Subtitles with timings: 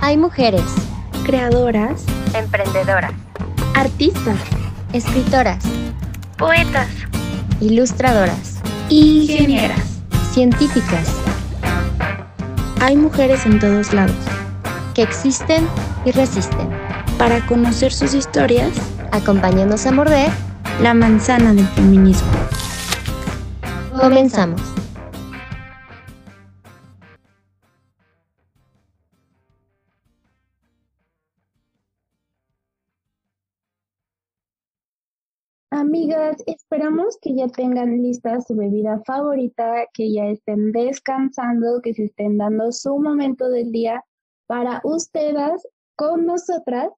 [0.00, 0.62] Hay mujeres,
[1.24, 3.12] creadoras, emprendedoras,
[3.74, 4.36] artistas,
[4.92, 5.64] escritoras,
[6.36, 6.88] poetas,
[7.60, 8.56] ilustradoras,
[8.88, 10.00] ingenieras,
[10.32, 11.08] científicas,
[12.80, 14.14] hay mujeres en todos lados.
[14.94, 15.66] que existen
[16.04, 16.68] y resisten.
[17.18, 18.70] Para conocer sus historias,
[19.12, 20.30] Acompáñanos a morder.
[20.82, 22.28] la manzana del feminismo.
[24.00, 24.60] Comenzamos.
[36.46, 42.38] Esperamos que ya tengan lista su bebida favorita, que ya estén descansando, que se estén
[42.38, 44.04] dando su momento del día
[44.46, 46.90] para ustedes con nosotras,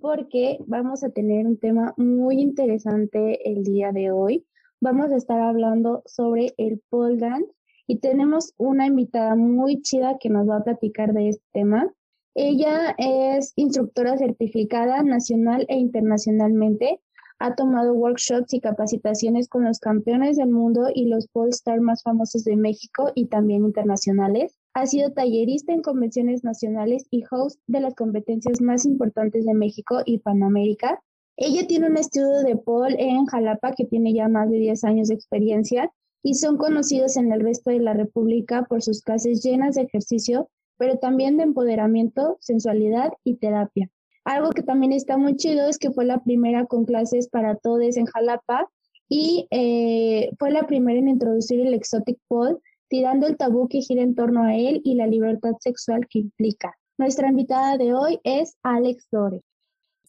[0.00, 4.46] porque vamos a tener un tema muy interesante el día de hoy.
[4.80, 7.50] Vamos a estar hablando sobre el pole dance
[7.86, 11.90] y tenemos una invitada muy chida que nos va a platicar de este tema.
[12.34, 17.00] Ella es instructora certificada nacional e internacionalmente
[17.38, 22.02] ha tomado workshops y capacitaciones con los campeones del mundo y los pole star más
[22.02, 24.56] famosos de México y también internacionales.
[24.74, 30.00] Ha sido tallerista en convenciones nacionales y host de las competencias más importantes de México
[30.04, 31.02] y Panamérica.
[31.36, 35.08] Ella tiene un estudio de pole en Jalapa que tiene ya más de 10 años
[35.08, 39.74] de experiencia y son conocidos en el resto de la República por sus clases llenas
[39.74, 43.90] de ejercicio, pero también de empoderamiento, sensualidad y terapia.
[44.26, 47.96] Algo que también está muy chido es que fue la primera con clases para todos
[47.96, 48.68] en Jalapa
[49.08, 52.56] y eh, fue la primera en introducir el exotic pole,
[52.88, 56.76] tirando el tabú que gira en torno a él y la libertad sexual que implica.
[56.98, 59.42] Nuestra invitada de hoy es Alex Dore.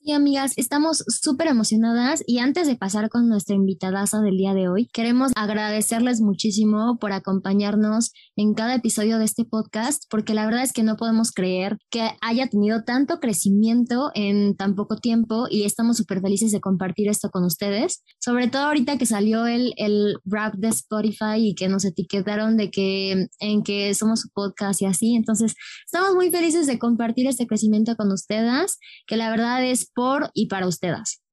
[0.08, 4.70] Y amigas, estamos súper emocionadas y antes de pasar con nuestra invitadaza del día de
[4.70, 10.64] hoy, queremos agradecerles muchísimo por acompañarnos en cada episodio de este podcast, porque la verdad
[10.64, 15.64] es que no podemos creer que haya tenido tanto crecimiento en tan poco tiempo y
[15.64, 20.16] estamos súper felices de compartir esto con ustedes, sobre todo ahorita que salió el, el
[20.24, 24.86] rap de Spotify y que nos etiquetaron de que en que somos su podcast y
[24.86, 29.92] así, entonces estamos muy felices de compartir este crecimiento con ustedes, que la verdad es
[29.98, 31.24] por y para ustedes.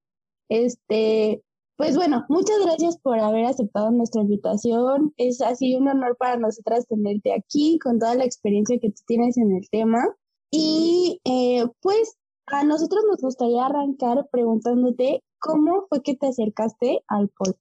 [0.48, 1.42] Este,
[1.76, 5.12] pues bueno, muchas gracias por haber aceptado nuestra invitación.
[5.18, 9.36] Es así un honor para nosotras tenerte aquí con toda la experiencia que tú tienes
[9.36, 10.02] en el tema.
[10.50, 12.16] Y eh, pues
[12.46, 17.56] a nosotros nos gustaría arrancar preguntándote cómo fue que te acercaste al pol.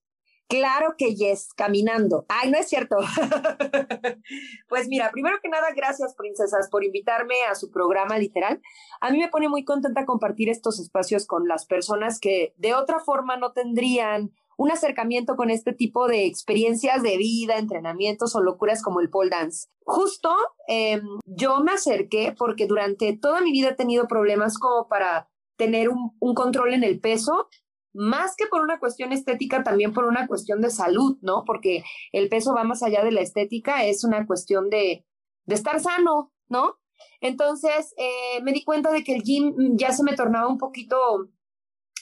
[0.48, 2.26] Claro que yes, caminando.
[2.30, 2.98] Ay, no es cierto.
[4.70, 8.62] pues mira, primero que nada, gracias, princesas, por invitarme a su programa literal.
[9.02, 13.00] A mí me pone muy contenta compartir estos espacios con las personas que de otra
[13.00, 18.84] forma no tendrían un acercamiento con este tipo de experiencias de vida, entrenamientos o locuras
[18.84, 19.68] como el pole dance.
[19.86, 20.36] Justo
[20.68, 25.90] eh, yo me acerqué porque durante toda mi vida he tenido problemas como para tener
[25.90, 27.48] un control en el peso
[27.94, 31.44] más que por una cuestión estética, también por una cuestión de salud, ¿no?
[31.46, 35.06] Porque el peso va más allá de la estética, es una cuestión de,
[35.46, 36.80] de estar sano, ¿no?
[37.22, 41.30] Entonces, eh, me di cuenta de que el gym ya se me tornaba un poquito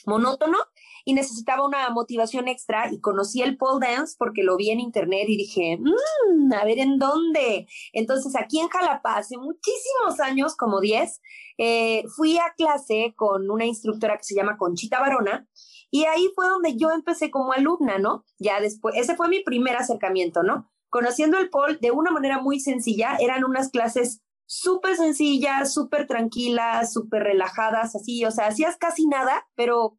[0.06, 0.58] monótono
[1.04, 5.26] y necesitaba una motivación extra y conocí el pole dance porque lo vi en internet
[5.28, 7.66] y dije, mmm, a ver en dónde.
[7.92, 11.20] Entonces aquí en Jalapa, hace muchísimos años, como 10,
[11.58, 15.46] eh, fui a clase con una instructora que se llama Conchita Barona
[15.92, 18.24] y ahí fue donde yo empecé como alumna, ¿no?
[18.38, 20.72] Ya después, ese fue mi primer acercamiento, ¿no?
[20.88, 26.94] Conociendo el pole de una manera muy sencilla, eran unas clases súper sencillas, súper tranquilas,
[26.94, 29.98] súper relajadas, así, o sea, hacías casi nada, pero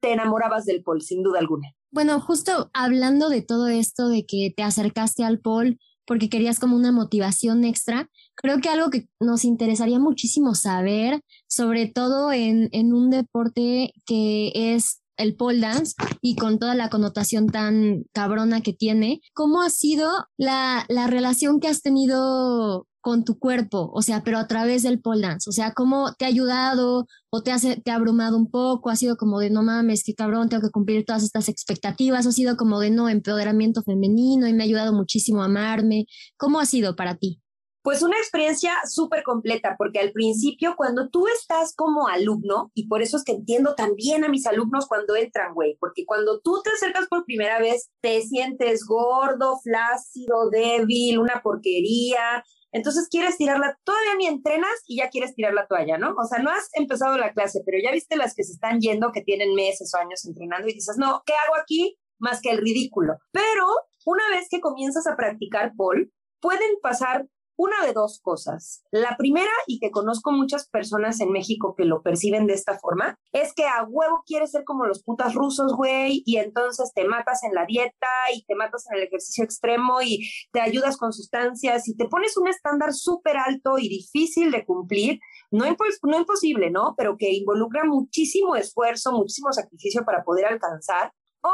[0.00, 1.68] te enamorabas del pole, sin duda alguna.
[1.90, 6.76] Bueno, justo hablando de todo esto, de que te acercaste al pole porque querías como
[6.76, 12.92] una motivación extra, creo que algo que nos interesaría muchísimo saber, sobre todo en, en
[12.92, 18.72] un deporte que es el pole dance y con toda la connotación tan cabrona que
[18.72, 24.24] tiene, ¿cómo ha sido la, la relación que has tenido con tu cuerpo, o sea,
[24.24, 27.80] pero a través del pole dance, o sea, cómo te ha ayudado o te, hace,
[27.80, 30.72] te ha abrumado un poco, ha sido como de no mames, qué cabrón, tengo que
[30.72, 34.92] cumplir todas estas expectativas, ha sido como de no, empoderamiento femenino y me ha ayudado
[34.92, 36.06] muchísimo a amarme,
[36.36, 37.40] ¿cómo ha sido para ti?
[37.86, 43.00] Pues una experiencia súper completa, porque al principio cuando tú estás como alumno, y por
[43.00, 46.70] eso es que entiendo también a mis alumnos cuando entran, güey, porque cuando tú te
[46.70, 52.42] acercas por primera vez, te sientes gordo, flácido, débil, una porquería,
[52.72, 56.12] entonces quieres tirarla, todavía ni entrenas y ya quieres tirar la toalla, ¿no?
[56.18, 59.12] O sea, no has empezado la clase, pero ya viste las que se están yendo,
[59.12, 61.96] que tienen meses o años entrenando y dices, no, ¿qué hago aquí?
[62.18, 63.14] Más que el ridículo.
[63.30, 63.64] Pero
[64.04, 66.10] una vez que comienzas a practicar pole,
[66.40, 68.84] pueden pasar una de dos cosas.
[68.90, 73.18] La primera, y que conozco muchas personas en México que lo perciben de esta forma,
[73.32, 77.42] es que a huevo quieres ser como los putas rusos, güey, y entonces te matas
[77.44, 81.88] en la dieta y te matas en el ejercicio extremo y te ayudas con sustancias
[81.88, 85.20] y te pones un estándar súper alto y difícil de cumplir,
[85.50, 85.64] no,
[86.02, 86.94] no imposible, ¿no?
[86.96, 91.12] Pero que involucra muchísimo esfuerzo, muchísimo sacrificio para poder alcanzar.
[91.42, 91.50] O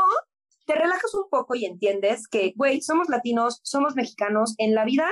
[0.67, 5.07] te relajas un poco y entiendes que, güey, somos latinos, somos mexicanos, en la vida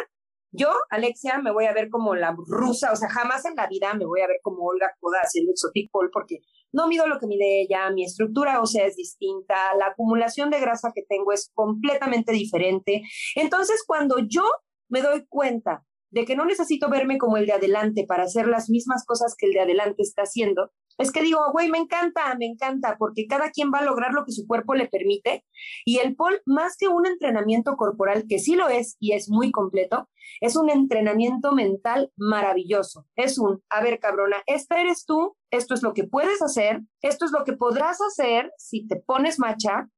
[0.53, 3.95] yo, Alexia, me voy a ver como la rusa, o sea, jamás en la vida
[3.95, 6.41] me voy a ver como Olga Koda haciendo exotic porque
[6.73, 10.61] no mido lo que mide ella, mi estructura o sea es distinta, la acumulación de
[10.61, 13.03] grasa que tengo es completamente diferente.
[13.37, 14.45] Entonces, cuando yo
[14.89, 18.69] me doy cuenta de que no necesito verme como el de adelante para hacer las
[18.69, 22.45] mismas cosas que el de adelante está haciendo, es que digo, güey, me encanta, me
[22.45, 25.47] encanta, porque cada quien va a lograr lo que su cuerpo le permite.
[25.87, 29.51] Y el pol, más que un entrenamiento corporal, que sí lo es y es muy
[29.51, 30.11] completo,
[30.43, 33.07] es un entrenamiento mental maravilloso.
[33.17, 37.25] Es un, a ver, cabrona, esta eres tú, esto es lo que puedes hacer, esto
[37.25, 39.89] es lo que podrás hacer si te pones macha,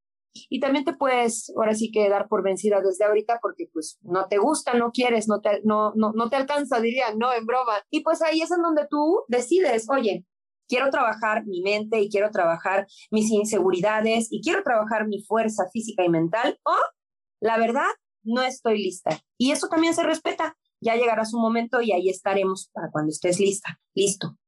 [0.49, 4.29] y también te puedes ahora sí que dar por vencida desde ahorita porque pues no
[4.29, 7.75] te gusta, no quieres, no te, no, no, no te alcanza, dirían, no, en broma.
[7.91, 10.25] Y pues ahí es en donde tú decides, oye,
[10.73, 16.03] quiero trabajar mi mente y quiero trabajar mis inseguridades y quiero trabajar mi fuerza física
[16.03, 16.75] y mental o
[17.41, 17.91] la verdad
[18.23, 19.21] no estoy lista.
[19.37, 20.57] Y eso también se respeta.
[20.81, 23.79] Ya llegará su momento y ahí estaremos para cuando estés lista.
[23.95, 24.39] Listo.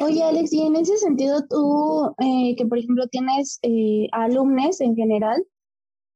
[0.00, 4.96] Oye, Alex, y en ese sentido, tú, eh, que por ejemplo tienes eh, alumnos en
[4.96, 5.46] general,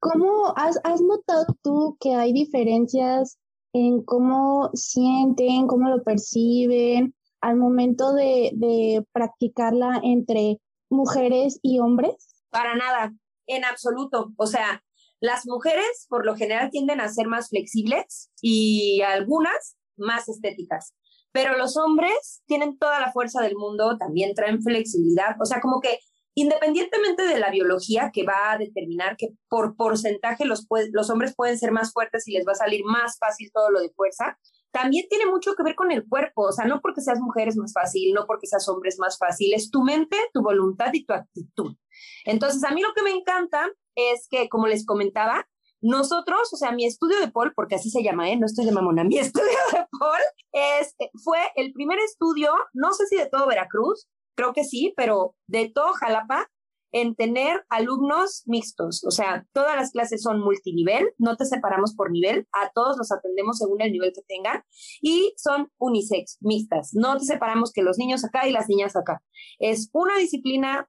[0.01, 3.39] ¿cómo has, has notado tú que hay diferencias
[3.73, 10.59] en cómo sienten, cómo lo perciben al momento de, practicarla entre
[10.89, 12.45] mujeres y hombres?
[12.51, 13.13] Para nada,
[13.47, 14.33] en absoluto.
[14.37, 14.83] O sea,
[15.21, 20.95] las mujeres por lo general tienden a ser más flexibles y algunas más estéticas.
[21.33, 25.81] Pero los hombres tienen toda la fuerza del mundo, también traen flexibilidad, o sea, como
[25.81, 25.99] que
[26.35, 31.73] independientemente de la biología que va a determinar que por porcentaje los hombres pueden ser
[31.73, 34.39] más fuertes y les va a salir más fácil todo lo de fuerza,
[34.73, 37.57] también tiene mucho que ver con el cuerpo, o sea, no porque seas mujer es
[37.57, 41.05] más fácil, no porque seas hombre es más fácil, es tu mente, tu voluntad y
[41.05, 41.77] tu actitud.
[42.25, 45.47] Entonces, a mí lo que me encanta es que, como les comentaba,
[45.83, 48.37] nosotros, o sea, mi estudio de Paul, porque así se llama, ¿eh?
[48.37, 50.21] no estoy de mamona, mi estudio de Paul
[50.53, 55.35] es, fue el primer estudio, no sé si de todo Veracruz, creo que sí, pero
[55.49, 56.49] de todo Jalapa,
[56.93, 62.11] en tener alumnos mixtos, o sea, todas las clases son multinivel, no te separamos por
[62.11, 64.63] nivel, a todos los atendemos según el nivel que tengan
[65.01, 69.23] y son unisex, mixtas, no te separamos que los niños acá y las niñas acá.
[69.59, 70.89] Es una disciplina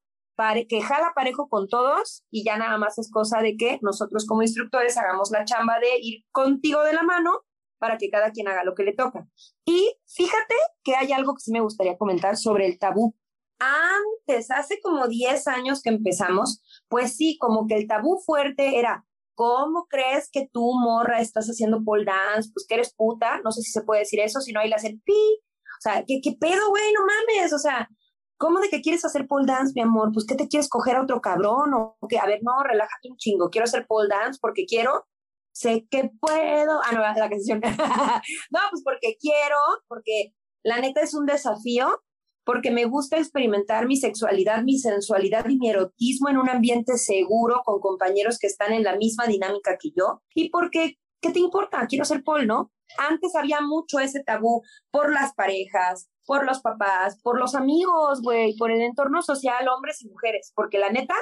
[0.67, 4.41] que jala parejo con todos y ya nada más es cosa de que nosotros como
[4.41, 7.31] instructores hagamos la chamba de ir contigo de la mano
[7.77, 9.27] para que cada quien haga lo que le toca.
[9.65, 13.15] Y fíjate que hay algo que sí me gustaría comentar sobre el tabú.
[13.59, 19.05] Antes, hace como 10 años que empezamos, pues sí, como que el tabú fuerte era,
[19.35, 22.49] ¿cómo crees que tú, morra, estás haciendo pole dance?
[22.53, 24.75] Pues que eres puta, no sé si se puede decir eso, si no, ahí le
[24.75, 25.13] hacen pi.
[25.13, 26.93] O sea, ¿qué, pedo, güey?
[26.93, 27.89] No mames, o sea,
[28.37, 30.09] ¿Cómo de que quieres hacer pole dance, mi amor?
[30.11, 33.15] Pues que te quieres coger a otro cabrón o que, a ver, no, relájate un
[33.15, 35.05] chingo, quiero hacer pole dance porque quiero,
[35.53, 36.81] sé que puedo.
[36.83, 37.61] Ah, no, la canción.
[38.51, 39.55] no, pues porque quiero,
[39.87, 40.33] porque
[40.63, 42.03] la neta es un desafío,
[42.45, 47.61] porque me gusta experimentar mi sexualidad, mi sensualidad y mi erotismo en un ambiente seguro
[47.63, 51.85] con compañeros que están en la misma dinámica que yo y porque, ¿qué te importa?
[51.87, 52.71] Quiero ser pole, ¿no?
[52.97, 58.55] Antes había mucho ese tabú por las parejas, por los papás, por los amigos, güey,
[58.57, 61.15] por el entorno social, hombres y mujeres, porque la neta,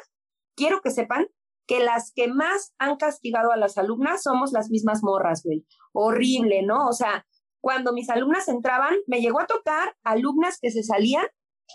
[0.56, 1.28] quiero que sepan
[1.68, 5.66] que las que más han castigado a las alumnas somos las mismas morras, güey.
[5.94, 6.88] Horrible, ¿no?
[6.88, 7.26] O sea,
[7.62, 11.26] cuando mis alumnas entraban, me llegó a tocar alumnas que se salían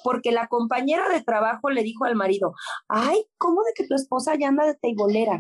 [0.05, 2.55] porque la compañera de trabajo le dijo al marido,
[2.88, 5.38] ay, ¿cómo de que tu esposa ya anda de teibolera?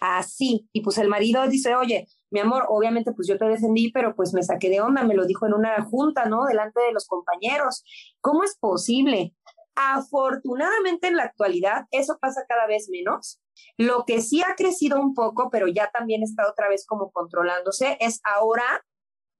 [0.00, 0.68] Así.
[0.72, 4.34] Y pues el marido dice, oye, mi amor, obviamente pues yo te defendí, pero pues
[4.34, 6.44] me saqué de onda, me lo dijo en una junta, ¿no?
[6.44, 7.84] Delante de los compañeros.
[8.20, 9.34] ¿Cómo es posible?
[9.74, 13.40] Afortunadamente en la actualidad eso pasa cada vez menos.
[13.76, 17.96] Lo que sí ha crecido un poco, pero ya también está otra vez como controlándose,
[18.00, 18.84] es ahora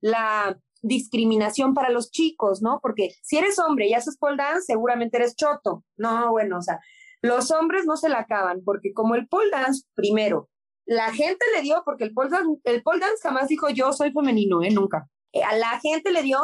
[0.01, 2.79] la discriminación para los chicos, ¿no?
[2.83, 5.85] Porque si eres hombre y haces pole dance, seguramente eres choto.
[5.97, 6.81] No, bueno, o sea,
[7.21, 10.49] los hombres no se la acaban, porque como el pole dance, primero,
[10.87, 14.13] la gente le dio, porque el pole dance, el pole dance jamás dijo yo soy
[14.13, 14.71] femenino, ¿eh?
[14.71, 15.09] Nunca.
[15.33, 16.39] Eh, a la gente le dio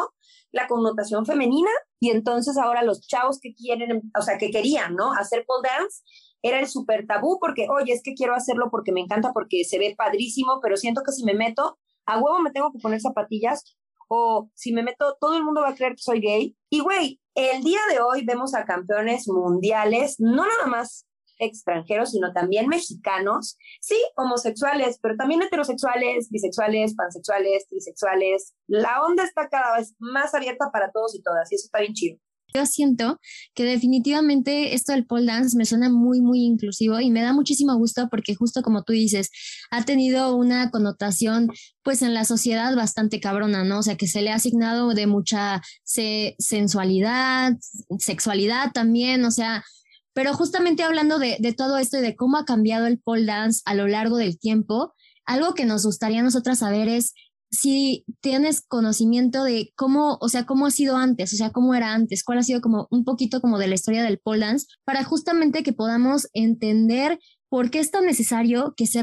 [0.52, 5.12] la connotación femenina y entonces ahora los chavos que quieren, o sea, que querían, ¿no?
[5.12, 6.02] Hacer pole dance
[6.42, 9.78] era el súper tabú porque, oye, es que quiero hacerlo porque me encanta, porque se
[9.78, 13.76] ve padrísimo, pero siento que si me meto, a huevo me tengo que poner zapatillas
[14.08, 16.56] o si me meto, todo el mundo va a creer que soy gay.
[16.70, 21.06] Y güey, el día de hoy vemos a campeones mundiales, no nada más
[21.38, 28.54] extranjeros, sino también mexicanos, sí, homosexuales, pero también heterosexuales, bisexuales, pansexuales, trisexuales.
[28.68, 31.94] La onda está cada vez más abierta para todos y todas, y eso está bien
[31.94, 32.18] chido.
[32.56, 33.20] Yo siento
[33.52, 37.76] que definitivamente esto del pole dance me suena muy, muy inclusivo y me da muchísimo
[37.76, 39.30] gusto porque justo como tú dices,
[39.72, 41.48] ha tenido una connotación
[41.82, 43.80] pues en la sociedad bastante cabrona, ¿no?
[43.80, 47.54] O sea, que se le ha asignado de mucha sensualidad,
[47.98, 49.64] sexualidad también, o sea,
[50.12, 53.62] pero justamente hablando de, de, todo esto y de cómo ha cambiado el pole dance
[53.64, 54.94] a lo largo del tiempo,
[55.26, 57.14] algo que nos gustaría a nosotras saber es
[57.54, 61.94] si tienes conocimiento de cómo, o sea, cómo ha sido antes, o sea, cómo era
[61.94, 65.04] antes, cuál ha sido como un poquito como de la historia del pole dance, para
[65.04, 67.18] justamente que podamos entender
[67.54, 69.00] ¿Por qué es tan necesario que se,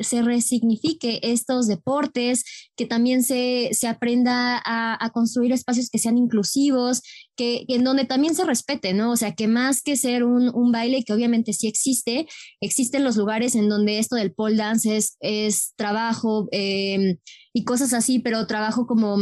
[0.00, 2.42] se resignifique estos deportes,
[2.76, 7.02] que también se, se aprenda a, construir espacios que sean inclusivos,
[7.36, 9.12] que, en donde también se respete, ¿no?
[9.12, 12.26] O sea, que más que ser un, un, baile, que obviamente sí existe,
[12.60, 17.18] existen los lugares en donde esto del pole dance es, es trabajo em,
[17.58, 19.16] y cosas así, pero trabajo como,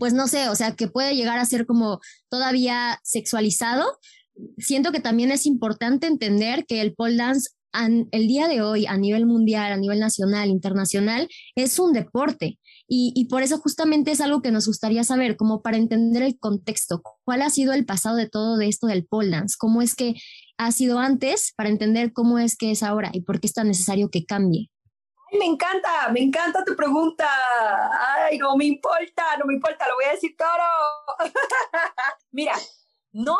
[0.00, 3.84] pues no sé, o sea, que puede llegar a ser como todavía sexualizado,
[4.58, 7.50] siento que también es importante entender que el pole dance
[8.10, 12.58] el día de hoy a nivel mundial, a nivel nacional, internacional, es un deporte.
[12.88, 17.02] Y, por eso justamente es algo que nos gustaría saber, como para entender el contexto,
[17.24, 20.14] cuál ha sido el pasado de todo de esto del pole dance, cómo es que
[20.56, 23.68] ha sido antes para entender cómo es que es ahora y por qué es tan
[23.68, 24.70] necesario que cambie.
[25.38, 27.28] Me encanta, me encanta tu pregunta.
[28.24, 31.28] Ay, no me importa, no me importa, lo voy a decir todo.
[32.30, 32.54] Mira,
[33.12, 33.36] no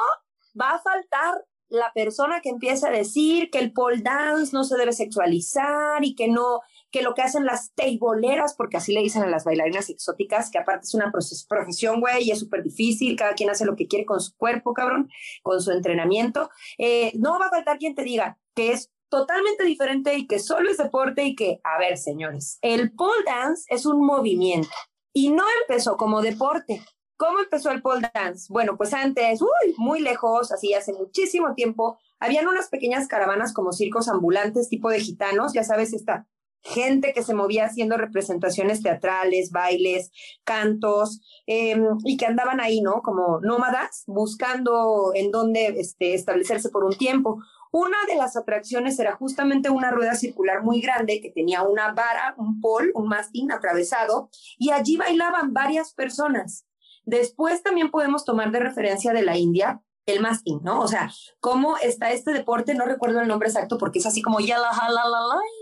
[0.58, 4.76] va a faltar la persona que empieza a decir que el pole dance no se
[4.76, 6.60] debe sexualizar y que no,
[6.90, 10.58] que lo que hacen las teiboleras, porque así le dicen a las bailarinas exóticas, que
[10.58, 11.12] aparte es una
[11.48, 14.74] profesión, güey, y es súper difícil, cada quien hace lo que quiere con su cuerpo,
[14.74, 15.10] cabrón,
[15.42, 16.50] con su entrenamiento.
[16.78, 20.70] Eh, no va a faltar quien te diga que es totalmente diferente y que solo
[20.70, 24.68] es deporte y que, a ver, señores, el pole dance es un movimiento
[25.12, 26.82] y no empezó como deporte.
[27.18, 28.46] ¿Cómo empezó el pole dance?
[28.50, 33.72] Bueno, pues antes, uy, muy lejos, así hace muchísimo tiempo, habían unas pequeñas caravanas como
[33.72, 36.26] circos ambulantes tipo de gitanos, ya sabes, esta
[36.66, 40.10] gente que se movía haciendo representaciones teatrales, bailes,
[40.44, 43.02] cantos, em, y que andaban ahí, ¿no?
[43.02, 47.38] Como nómadas, buscando en dónde este, establecerse por un tiempo.
[47.78, 52.34] Una de las atracciones era justamente una rueda circular muy grande que tenía una vara,
[52.38, 56.66] un pole, un mastín atravesado, y allí bailaban varias personas.
[57.04, 60.80] Después también podemos tomar de referencia de la India el masking, ¿no?
[60.80, 64.40] O sea, cómo está este deporte, no recuerdo el nombre exacto porque es así como
[64.40, 64.70] ya la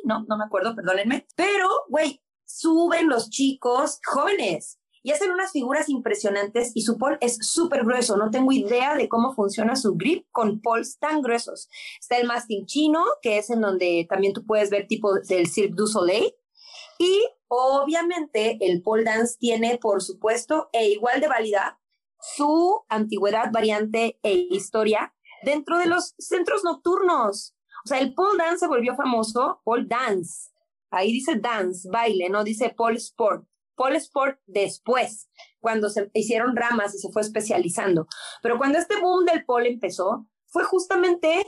[0.04, 5.88] no, no me acuerdo, perdónenme, pero, güey, suben los chicos jóvenes y hacen unas figuras
[5.88, 8.16] impresionantes y su pole es súper grueso.
[8.16, 11.68] No tengo idea de cómo funciona su grip con poles tan gruesos.
[12.00, 15.74] Está el masking chino, que es en donde también tú puedes ver tipo del Cirque
[15.76, 16.34] du Soleil.
[16.98, 17.22] Y
[17.56, 21.78] Obviamente, el pole dance tiene, por supuesto, e igual de válida,
[22.18, 27.54] su antigüedad, variante e historia dentro de los centros nocturnos.
[27.84, 30.50] O sea, el pole dance se volvió famoso, pole dance.
[30.90, 33.46] Ahí dice dance, baile, no dice pole sport.
[33.74, 35.28] Pole sport después,
[35.60, 38.06] cuando se hicieron ramas y se fue especializando.
[38.42, 41.44] Pero cuando este boom del pole empezó, fue justamente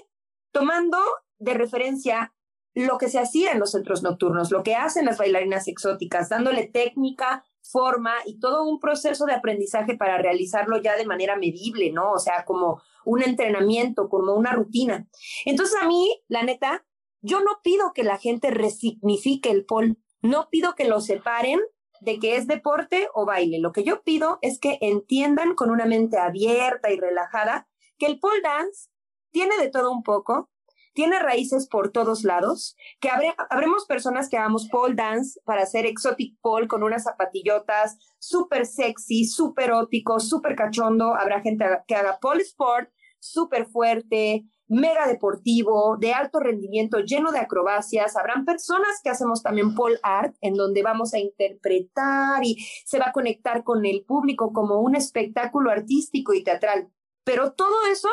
[0.52, 0.98] tomando
[1.38, 2.32] de referencia
[2.74, 6.66] lo que se hacía en los centros nocturnos, lo que hacen las bailarinas exóticas, dándole
[6.66, 12.12] técnica, forma y todo un proceso de aprendizaje para realizarlo ya de manera medible, ¿no?
[12.12, 15.08] O sea, como un entrenamiento, como una rutina.
[15.44, 16.84] Entonces a mí, la neta,
[17.22, 21.60] yo no pido que la gente resignifique el pole, no pido que lo separen
[22.00, 23.58] de que es deporte o baile.
[23.58, 28.18] Lo que yo pido es que entiendan con una mente abierta y relajada que el
[28.20, 28.88] pole dance
[29.30, 30.50] tiene de todo un poco,
[30.94, 33.10] tiene raíces por todos lados, que
[33.50, 39.26] habremos personas que hagamos pole dance para hacer exotic pole con unas zapatillotas súper sexy,
[39.26, 46.12] súper ótico, súper cachondo, habrá gente que haga pole sport súper fuerte, mega deportivo, de
[46.12, 48.16] alto rendimiento, lleno de acrobacias.
[48.16, 53.06] Habrán personas que hacemos también pole art, en donde vamos a interpretar y se va
[53.08, 56.88] a conectar con el público como un espectáculo artístico y teatral.
[57.24, 58.08] Pero todo eso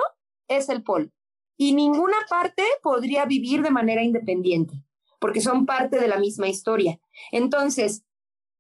[0.48, 1.12] es el pole
[1.58, 4.84] y ninguna parte podría vivir de manera independiente,
[5.20, 7.00] porque son parte de la misma historia.
[7.32, 8.04] Entonces,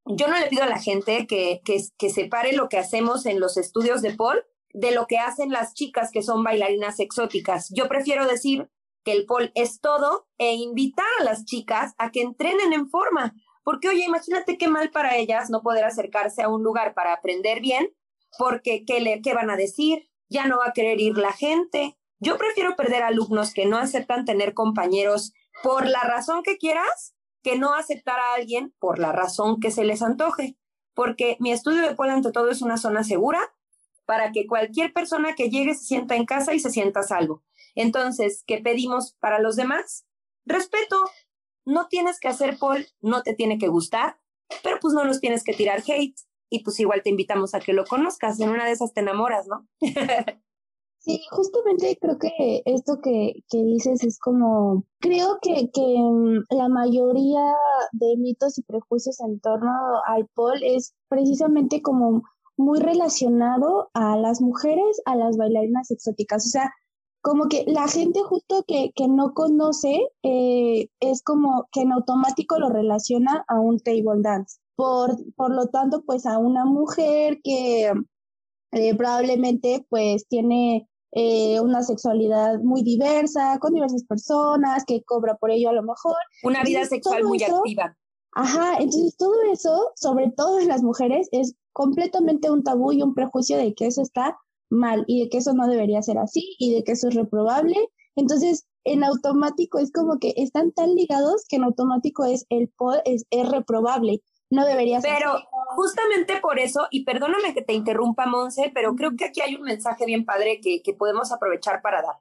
[0.05, 3.57] yo no le pido a la gente que, que, separe lo que hacemos en los
[3.57, 4.43] estudios de Paul
[4.73, 7.69] de lo que hacen las chicas que son bailarinas exóticas.
[7.73, 8.69] Yo prefiero decir
[9.03, 13.33] que el Paul es todo e invitar a las chicas a que entrenen en forma,
[13.63, 17.61] porque oye, imagínate qué mal para ellas no poder acercarse a un lugar para aprender
[17.61, 17.93] bien,
[18.37, 20.09] porque ¿qué, le, qué van a decir?
[20.29, 21.97] Ya no va a querer ir la gente.
[22.19, 27.57] Yo prefiero perder alumnos que no aceptan tener compañeros por la razón que quieras, que
[27.57, 30.57] no aceptar a alguien por la razón que se les antoje.
[30.95, 33.53] Porque mi estudio de Puebla, ante todo, es una zona segura
[34.05, 37.43] para que cualquier persona que llegue se sienta en casa y se sienta salvo.
[37.75, 40.05] Entonces, ¿qué pedimos para los demás?
[40.45, 40.97] Respeto.
[41.65, 44.19] No tienes que hacer Paul, no te tiene que gustar,
[44.63, 46.19] pero pues no nos tienes que tirar hate.
[46.49, 48.39] Y pues igual te invitamos a que lo conozcas.
[48.39, 49.67] En una de esas te enamoras, ¿no?
[51.05, 56.69] Sí, justamente creo que esto que, que dices es como, creo que, que mm, la
[56.69, 57.41] mayoría
[57.91, 59.73] de mitos y prejuicios en torno
[60.07, 62.23] al pol es precisamente como
[62.57, 66.45] muy relacionado a las mujeres, a las bailarinas exóticas.
[66.45, 66.71] O sea,
[67.21, 72.59] como que la gente justo que, que no conoce eh, es como que en automático
[72.59, 74.59] lo relaciona a un table dance.
[74.75, 77.93] Por, por lo tanto, pues a una mujer que
[78.71, 85.51] eh, probablemente pues tiene eh, una sexualidad muy diversa, con diversas personas, que cobra por
[85.51, 86.15] ello a lo mejor.
[86.43, 87.95] Una vida sexual muy activa.
[88.35, 93.13] Ajá, entonces todo eso, sobre todo en las mujeres, es completamente un tabú y un
[93.13, 94.37] prejuicio de que eso está
[94.69, 97.75] mal y de que eso no debería ser así y de que eso es reprobable.
[98.15, 102.71] Entonces, en automático es como que están tan ligados que en automático es el
[103.05, 104.21] es, es reprobable
[104.53, 105.15] no debería ser.
[105.17, 105.33] Pero
[105.75, 109.63] justamente por eso, y perdóname que te interrumpa, Monse, pero creo que aquí hay un
[109.63, 112.19] mensaje bien padre que, que podemos aprovechar para dar.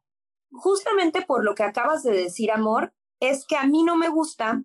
[0.50, 4.64] Justamente por lo que acabas de decir, amor, es que a mí no me gusta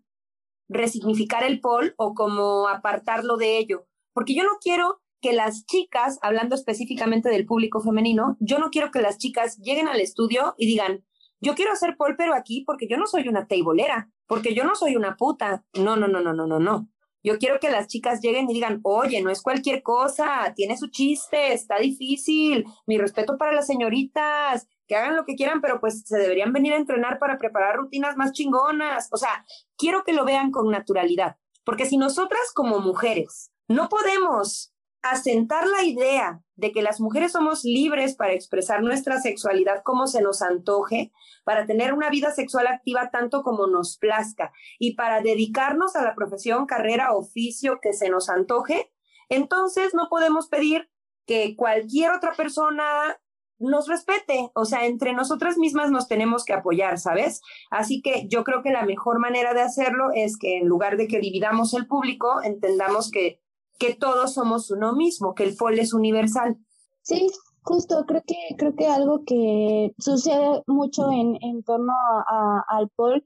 [0.70, 3.86] resignificar el pol o como apartarlo de ello,
[4.18, 8.90] porque yo no quiero que las chicas, hablando específicamente del público femenino, yo no quiero
[8.90, 11.06] que las chicas lleguen al estudio y digan,
[11.40, 14.74] yo quiero hacer pol, pero aquí porque yo no soy una teibolera, porque yo no
[14.74, 15.64] soy una puta.
[15.76, 16.90] No, no, no, no, no, no, no.
[17.22, 20.88] Yo quiero que las chicas lleguen y digan, oye, no es cualquier cosa, tiene su
[20.88, 26.02] chiste, está difícil, mi respeto para las señoritas, que hagan lo que quieran, pero pues
[26.08, 29.10] se deberían venir a entrenar para preparar rutinas más chingonas.
[29.12, 29.46] O sea,
[29.78, 35.84] quiero que lo vean con naturalidad, porque si nosotras como mujeres no podemos asentar la
[35.84, 41.12] idea de que las mujeres somos libres para expresar nuestra sexualidad como se nos antoje,
[41.44, 46.16] para tener una vida sexual activa tanto como nos plazca y para dedicarnos a la
[46.16, 48.92] profesión, carrera, oficio que se nos antoje,
[49.30, 50.90] entonces no podemos pedir
[51.26, 53.18] que cualquier otra persona
[53.60, 57.42] nos respete, o sea, entre nosotras mismas nos tenemos que apoyar, ¿sabes?
[57.72, 61.08] Así que yo creo que la mejor manera de hacerlo es que en lugar de
[61.08, 63.42] que dividamos el público, entendamos que
[63.78, 66.58] que todos somos uno mismo, que el FOL es universal.
[67.02, 67.28] Sí,
[67.64, 73.26] justo, creo que, creo que algo que sucede mucho en, en torno a, al POL,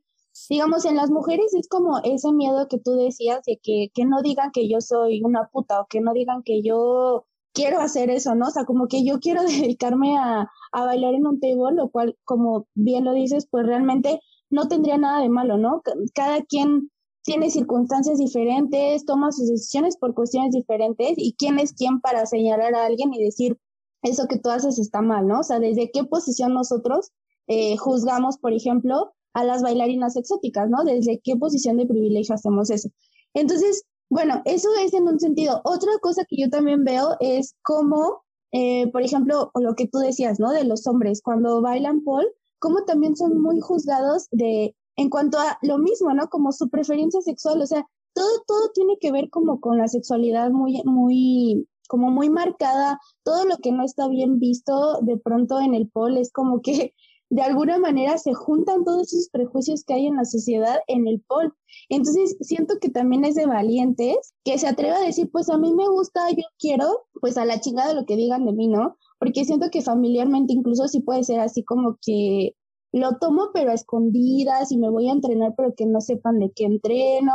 [0.50, 4.22] digamos, en las mujeres es como ese miedo que tú decías de que, que no
[4.22, 8.36] digan que yo soy una puta o que no digan que yo quiero hacer eso,
[8.36, 8.48] ¿no?
[8.48, 12.18] O sea, como que yo quiero dedicarme a, a bailar en un table, lo cual,
[12.24, 15.82] como bien lo dices, pues realmente no tendría nada de malo, ¿no?
[16.14, 16.92] Cada quien
[17.24, 22.74] tiene circunstancias diferentes, toma sus decisiones por cuestiones diferentes y quién es quién para señalar
[22.76, 23.58] a alguien y decir
[24.02, 25.42] eso que tú haces está mal, ¿no?
[25.42, 27.12] O sea, desde qué posición nosotros
[27.48, 30.84] eh, juzgamos, por ejemplo, a las bailarinas exóticas, ¿no?
[30.84, 32.90] Desde qué posición de privilegio hacemos eso.
[33.34, 35.62] Entonces, bueno, eso es en un sentido.
[35.64, 40.40] Otra cosa que yo también veo es cómo, eh, por ejemplo, lo que tú decías,
[40.40, 40.52] ¿no?
[40.52, 42.28] De los hombres, cuando bailan pole,
[42.60, 46.28] cómo también son muy juzgados de en cuanto a lo mismo, ¿no?
[46.30, 50.52] Como su preferencia sexual, o sea, todo, todo tiene que ver como con la sexualidad
[50.52, 55.74] muy, muy, como muy marcada, todo lo que no está bien visto de pronto en
[55.74, 56.94] el pol es como que
[57.30, 61.22] de alguna manera se juntan todos esos prejuicios que hay en la sociedad en el
[61.22, 61.54] pol.
[61.88, 65.74] Entonces, siento que también es de valientes que se atreva a decir, pues a mí
[65.74, 68.98] me gusta, yo quiero, pues a la chingada lo que digan de mí, ¿no?
[69.18, 72.54] Porque siento que familiarmente incluso sí puede ser así como que
[72.92, 76.52] lo tomo pero a escondidas y me voy a entrenar pero que no sepan de
[76.52, 77.34] qué entreno.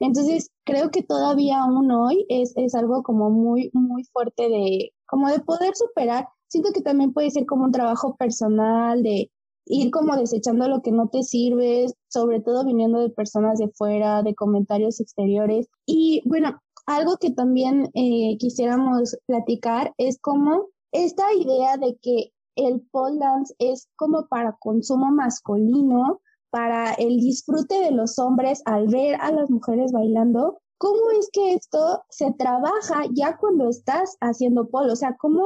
[0.00, 5.28] Entonces, creo que todavía aún hoy es, es algo como muy, muy fuerte de, como
[5.28, 6.28] de poder superar.
[6.48, 9.30] Siento que también puede ser como un trabajo personal, de
[9.66, 14.22] ir como desechando lo que no te sirve, sobre todo viniendo de personas de fuera,
[14.22, 15.68] de comentarios exteriores.
[15.86, 22.82] Y bueno, algo que también eh, quisiéramos platicar es como esta idea de que el
[22.90, 29.16] pole dance es como para consumo masculino, para el disfrute de los hombres al ver
[29.20, 30.58] a las mujeres bailando.
[30.78, 34.92] ¿Cómo es que esto se trabaja ya cuando estás haciendo pole?
[34.92, 35.44] O sea, ¿cómo,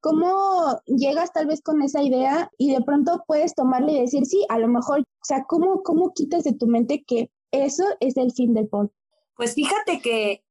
[0.00, 4.44] cómo llegas tal vez con esa idea y de pronto puedes tomarle y decir, sí,
[4.48, 8.32] a lo mejor, o sea, ¿cómo, cómo quitas de tu mente que eso es el
[8.32, 8.90] fin del pole?
[9.36, 10.44] Pues fíjate que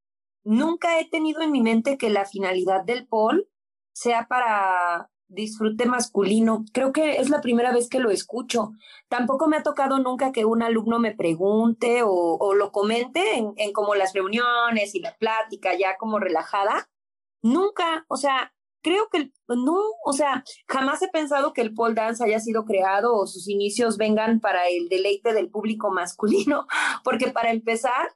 [0.43, 3.47] nunca he tenido en mi mente que la finalidad del pole
[3.93, 6.65] sea para disfrute masculino.
[6.73, 8.71] Creo que es la primera vez que lo escucho.
[9.07, 13.73] Tampoco me ha tocado nunca que un alumno me pregunte o, lo comente en, en,
[13.73, 16.89] como las reuniones y la plática ya como relajada.
[17.41, 22.23] Nunca, o sea, creo que no, o sea, jamás he pensado que el pole dance
[22.23, 26.67] haya sido creado o sus inicios vengan para el deleite del público masculino,
[27.03, 28.15] porque para empezar,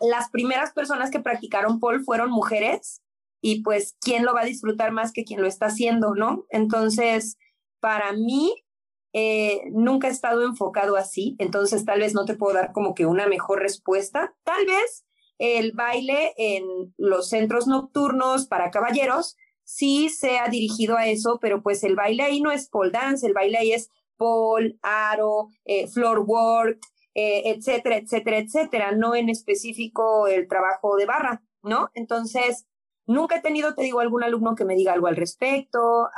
[0.00, 3.02] las primeras personas que practicaron pole fueron mujeres
[3.46, 6.46] y pues quién lo va a disfrutar más que quien lo está haciendo, ¿no?
[6.50, 7.36] Entonces,
[7.78, 8.52] para mí,
[9.12, 13.06] eh, nunca he estado enfocado así, entonces tal vez no te puedo dar como que
[13.06, 14.34] una mejor respuesta.
[14.42, 15.06] Tal vez
[15.38, 21.84] el baile en los centros nocturnos para caballeros sí sea dirigido a eso, pero pues
[21.84, 26.24] el baile ahí no es pole dance, el baile ahí es pole, aro, eh, floor
[26.26, 26.80] work,
[27.14, 31.90] eh, etcétera, etcétera, etcétera, no en específico el trabajo de barra, ¿no?
[31.94, 32.66] Entonces,
[33.06, 36.08] Nunca he tenido, te digo, algún alumno que me diga algo al respecto.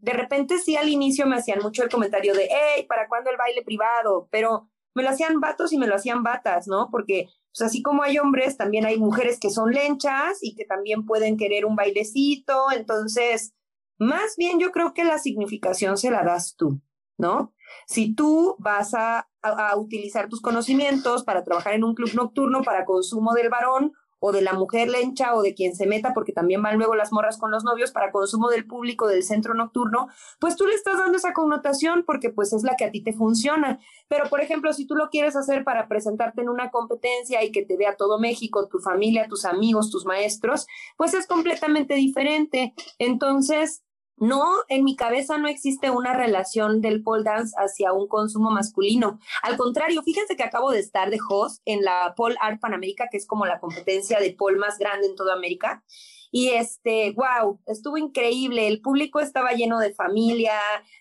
[0.00, 3.36] de repente sí al inicio me hacían mucho el comentario de, hey, ¿para cuándo el
[3.36, 4.28] baile privado?
[4.30, 6.88] Pero me lo hacían vatos y me lo hacían batas, ¿no?
[6.90, 11.04] Porque pues así como hay hombres, también hay mujeres que son lenchas y que también
[11.04, 12.72] pueden querer un bailecito.
[12.72, 13.54] Entonces,
[13.98, 16.80] más bien yo creo que la significación se la das tú,
[17.18, 17.54] ¿no?
[17.86, 22.86] Si tú vas a, a utilizar tus conocimientos para trabajar en un club nocturno para
[22.86, 23.92] consumo del varón
[24.24, 27.12] o de la mujer lencha o de quien se meta, porque también van luego las
[27.12, 30.06] morras con los novios para consumo del público del centro nocturno,
[30.38, 33.12] pues tú le estás dando esa connotación porque pues es la que a ti te
[33.12, 33.80] funciona.
[34.06, 37.64] Pero por ejemplo, si tú lo quieres hacer para presentarte en una competencia y que
[37.64, 42.74] te vea todo México, tu familia, tus amigos, tus maestros, pues es completamente diferente.
[43.00, 43.82] Entonces,
[44.22, 49.18] no, en mi cabeza no existe una relación del pole dance hacia un consumo masculino.
[49.42, 53.16] Al contrario, fíjense que acabo de estar de host en la Pole Art Panamérica, que
[53.16, 55.82] es como la competencia de pole más grande en toda América.
[56.30, 58.68] Y este, wow, estuvo increíble.
[58.68, 60.54] El público estaba lleno de familia.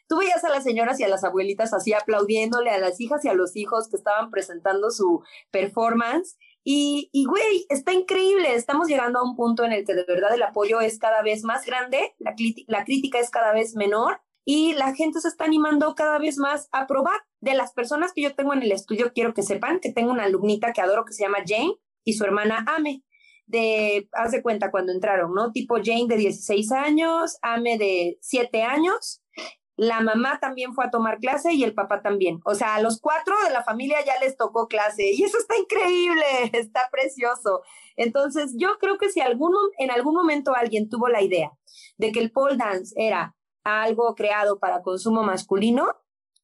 [0.09, 3.29] Tú veías a las señoras y a las abuelitas así aplaudiéndole a las hijas y
[3.29, 6.37] a los hijos que estaban presentando su performance.
[6.63, 8.55] Y, y, güey, está increíble.
[8.55, 11.43] Estamos llegando a un punto en el que de verdad el apoyo es cada vez
[11.43, 12.35] más grande, la,
[12.67, 16.69] la crítica es cada vez menor y la gente se está animando cada vez más
[16.71, 17.19] a probar.
[17.39, 20.25] De las personas que yo tengo en el estudio, quiero que sepan que tengo una
[20.25, 23.03] alumnita que adoro que se llama Jane y su hermana Ame.
[23.47, 25.51] De, haz de cuenta cuando entraron, ¿no?
[25.51, 29.20] Tipo Jane de 16 años, Ame de 7 años
[29.81, 32.39] la mamá también fue a tomar clase y el papá también.
[32.45, 35.57] O sea, a los cuatro de la familia ya les tocó clase y eso está
[35.57, 37.63] increíble, está precioso.
[37.95, 41.51] Entonces, yo creo que si algún, en algún momento alguien tuvo la idea
[41.97, 45.87] de que el pole dance era algo creado para consumo masculino,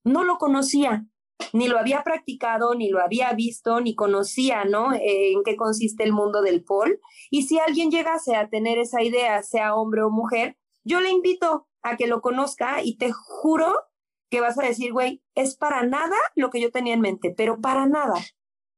[0.04, 1.06] no lo conocía,
[1.54, 4.94] ni lo había practicado, ni lo había visto, ni conocía, ¿no?
[4.94, 7.00] Eh, en qué consiste el mundo del pole.
[7.30, 11.68] Y si alguien llegase a tener esa idea, sea hombre o mujer, yo le invito
[11.90, 13.74] a que lo conozca y te juro
[14.30, 17.62] que vas a decir, güey, es para nada lo que yo tenía en mente, pero
[17.62, 18.16] para nada.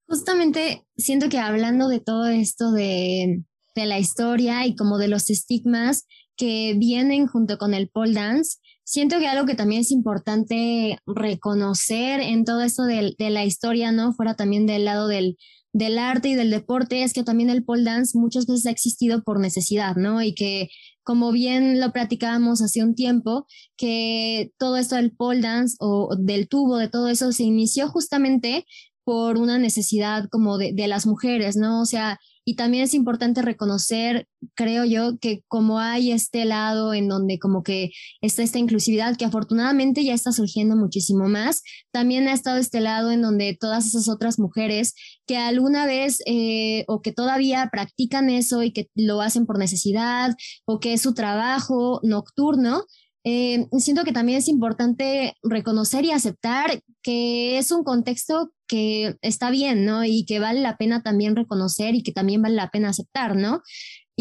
[0.07, 3.43] Justamente siento que hablando de todo esto de,
[3.75, 8.57] de la historia y como de los estigmas que vienen junto con el pole dance,
[8.83, 13.91] siento que algo que también es importante reconocer en todo esto de, de la historia,
[13.91, 14.13] ¿no?
[14.13, 15.37] Fuera también del lado del,
[15.73, 19.23] del arte y del deporte, es que también el pole dance muchas veces ha existido
[19.23, 20.21] por necesidad, ¿no?
[20.21, 20.69] Y que
[21.09, 26.47] como bien lo platicábamos hace un tiempo, que todo esto del pole dance o del
[26.47, 28.67] tubo, de todo eso, se inició justamente
[29.03, 31.81] por una necesidad como de, de las mujeres, ¿no?
[31.81, 37.07] O sea, y también es importante reconocer, creo yo, que como hay este lado en
[37.07, 42.33] donde como que está esta inclusividad, que afortunadamente ya está surgiendo muchísimo más, también ha
[42.33, 44.95] estado este lado en donde todas esas otras mujeres
[45.27, 50.35] que alguna vez eh, o que todavía practican eso y que lo hacen por necesidad
[50.65, 52.85] o que es su trabajo nocturno,
[53.25, 59.49] eh, siento que también es importante reconocer y aceptar que es un contexto que está
[59.49, 60.05] bien, ¿no?
[60.05, 63.61] Y que vale la pena también reconocer y que también vale la pena aceptar, ¿no?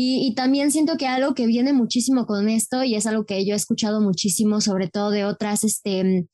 [0.01, 3.55] Y, también siento que algo que viene muchísimo con esto, y es algo que yo
[3.55, 6.29] he escuchado muchísimo, sobre todo de otras este,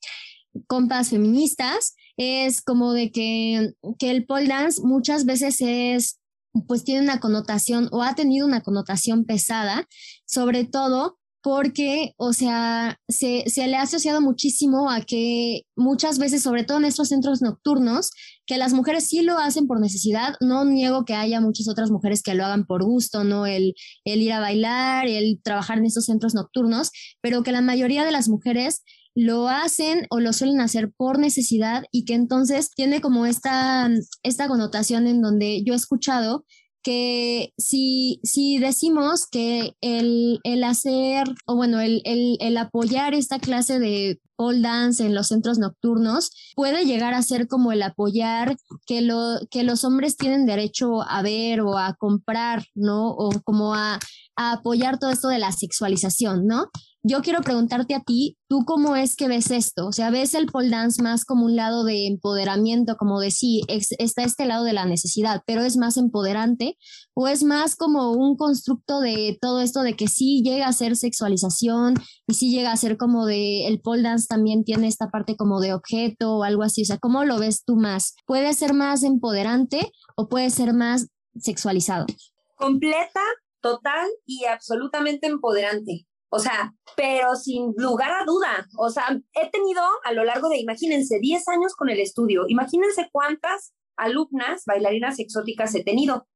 [0.67, 6.19] compas feministas, es como de que, que el pole dance muchas veces es,
[6.67, 9.87] pues tiene una connotación o ha tenido una connotación pesada,
[10.27, 16.41] sobre todo porque, o sea, se, se, le ha asociado muchísimo a que muchas veces,
[16.41, 18.09] sobre todo en estos centros nocturnos,
[18.47, 20.33] que las mujeres sí lo hacen por necesidad.
[20.41, 23.45] No niego que haya muchas otras mujeres que lo hagan por gusto, ¿no?
[23.45, 26.89] El, el ir a bailar, el trabajar en estos centros nocturnos,
[27.21, 28.81] pero que la mayoría de las mujeres
[29.13, 33.87] lo hacen o lo suelen hacer por necesidad y que entonces tiene como esta,
[34.23, 36.43] esta connotación en donde yo he escuchado
[36.85, 43.39] que si, si decimos que el, el hacer, o bueno, el, el, el, apoyar esta
[43.39, 48.55] clase de pole dance en los centros nocturnos puede llegar a ser como el apoyar
[48.85, 53.09] que, lo, que los hombres tienen derecho a ver o a comprar, ¿no?
[53.09, 53.97] O como a,
[54.35, 56.69] a apoyar todo esto de la sexualización, ¿no?
[57.07, 59.85] Yo quiero preguntarte a ti, ¿tú cómo es que ves esto?
[59.85, 63.61] O sea, ¿ves el pole dance más como un lado de empoderamiento, como de sí,
[63.67, 66.79] está este lado de la necesidad, pero es más empoderante?
[67.13, 70.95] ¿O es más como un constructo de todo esto de que sí llega a ser
[70.95, 71.93] sexualización
[72.25, 75.59] y sí llega a ser como de, el pole dance también tiene esta parte como
[75.59, 76.81] de objeto o algo así?
[76.81, 78.15] O sea, ¿cómo lo ves tú más?
[78.25, 82.07] ¿Puede ser más empoderante o puede ser más sexualizado?
[82.55, 83.21] Completa,
[83.61, 86.07] total y absolutamente empoderante.
[86.29, 90.57] O sea, pero sin lugar a duda, o sea, he tenido a lo largo de,
[90.59, 96.27] imagínense, 10 años con el estudio, imagínense cuántas alumnas bailarinas exóticas he tenido,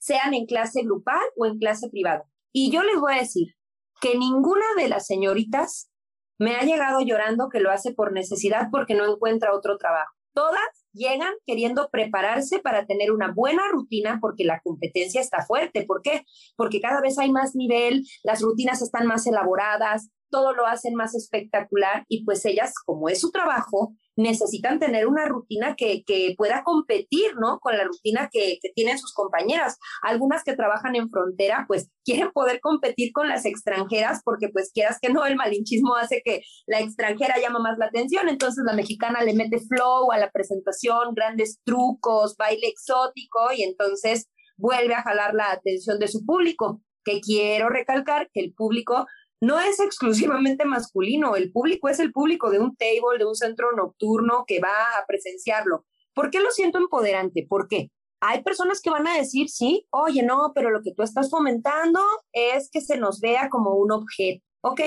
[0.00, 2.24] sean en clase grupal o en clase privada.
[2.52, 3.54] Y yo les voy a decir
[4.00, 5.90] que ninguna de las señoritas
[6.38, 10.12] me ha llegado llorando que lo hace por necesidad porque no encuentra otro trabajo.
[10.34, 15.84] Todas llegan queriendo prepararse para tener una buena rutina porque la competencia está fuerte.
[15.84, 16.24] ¿Por qué?
[16.56, 21.14] Porque cada vez hay más nivel, las rutinas están más elaboradas, todo lo hacen más
[21.14, 26.62] espectacular y pues ellas, como es su trabajo, necesitan tener una rutina que, que pueda
[26.64, 27.58] competir, ¿no?
[27.60, 29.78] Con la rutina que, que, tienen sus compañeras.
[30.02, 34.98] Algunas que trabajan en frontera, pues quieren poder competir con las extranjeras porque pues quieras
[35.00, 39.22] que no, el malinchismo hace que la extranjera llama más la atención, entonces la mexicana
[39.22, 45.34] le mete flow a la presentación, grandes trucos, baile exótico y entonces vuelve a jalar
[45.34, 49.06] la atención de su público que quiero recalcar que el público
[49.40, 53.72] no es exclusivamente masculino, el público es el público de un table, de un centro
[53.72, 55.84] nocturno que va a presenciarlo.
[56.14, 57.46] ¿Por qué lo siento empoderante?
[57.48, 57.90] ¿Por qué?
[58.20, 62.00] Hay personas que van a decir, sí, oye, no, pero lo que tú estás fomentando
[62.32, 64.42] es que se nos vea como un objeto.
[64.62, 64.80] Ok,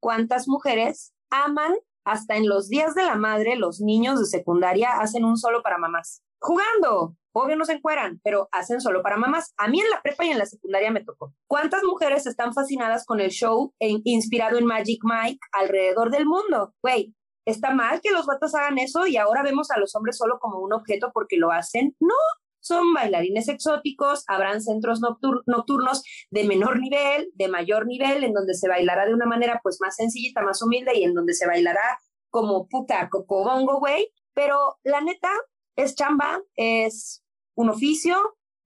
[0.00, 5.24] ¿cuántas mujeres aman hasta en los días de la madre los niños de secundaria hacen
[5.24, 6.22] un solo para mamás?
[6.38, 9.52] Jugando, Obvio no se encueran, pero hacen solo para mamás.
[9.58, 11.34] A mí en la prepa y en la secundaria me tocó.
[11.46, 16.72] ¿Cuántas mujeres están fascinadas con el show inspirado en Magic Mike alrededor del mundo?
[16.82, 20.38] Güey, ¿está mal que los vatos hagan eso y ahora vemos a los hombres solo
[20.40, 21.94] como un objeto porque lo hacen?
[22.00, 22.14] No,
[22.60, 28.66] son bailarines exóticos, habrán centros nocturnos de menor nivel, de mayor nivel, en donde se
[28.66, 31.98] bailará de una manera pues más sencillita, más humilde y en donde se bailará
[32.30, 34.10] como puta cocobongo, güey.
[34.32, 35.30] Pero la neta
[35.76, 37.22] es chamba, es
[37.56, 38.16] un oficio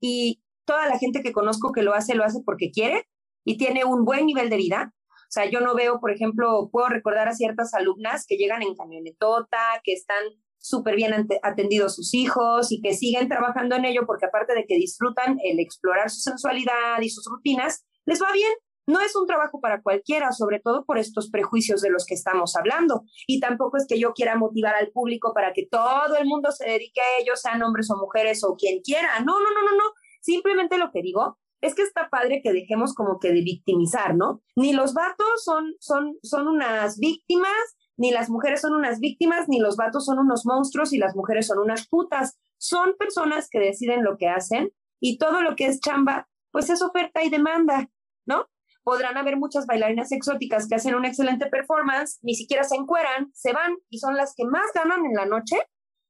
[0.00, 3.08] y toda la gente que conozco que lo hace, lo hace porque quiere
[3.44, 4.94] y tiene un buen nivel de vida.
[5.08, 8.74] O sea, yo no veo, por ejemplo, puedo recordar a ciertas alumnas que llegan en
[8.74, 10.24] camionetota, que están
[10.58, 14.76] súper bien atendidos sus hijos y que siguen trabajando en ello porque aparte de que
[14.76, 18.52] disfrutan el explorar su sensualidad y sus rutinas, les va bien
[18.90, 22.56] no es un trabajo para cualquiera, sobre todo por estos prejuicios de los que estamos
[22.56, 23.04] hablando.
[23.26, 26.68] Y tampoco es que yo quiera motivar al público para que todo el mundo se
[26.68, 29.20] dedique a ellos, sean hombres o mujeres o quien quiera.
[29.20, 29.84] No, no, no, no, no.
[30.20, 34.42] Simplemente lo que digo es que está padre que dejemos como que de victimizar, ¿no?
[34.56, 37.52] Ni los vatos son, son, son unas víctimas,
[37.96, 41.46] ni las mujeres son unas víctimas, ni los vatos son unos monstruos y las mujeres
[41.46, 42.38] son unas putas.
[42.56, 46.82] Son personas que deciden lo que hacen y todo lo que es chamba, pues es
[46.82, 47.90] oferta y demanda,
[48.26, 48.48] ¿no?
[48.82, 53.52] Podrán haber muchas bailarinas exóticas que hacen una excelente performance, ni siquiera se encueran, se
[53.52, 55.56] van y son las que más ganan en la noche,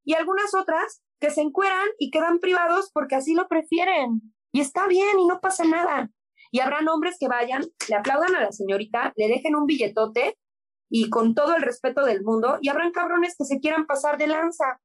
[0.05, 4.23] y algunas otras que se encueran y quedan privados porque así lo prefieren.
[4.53, 6.11] Y está bien y no pasa nada.
[6.51, 10.37] Y habrán hombres que vayan, le aplaudan a la señorita, le dejen un billetote
[10.91, 14.27] y con todo el respeto del mundo, y habrán cabrones que se quieran pasar de
[14.27, 14.81] lanza.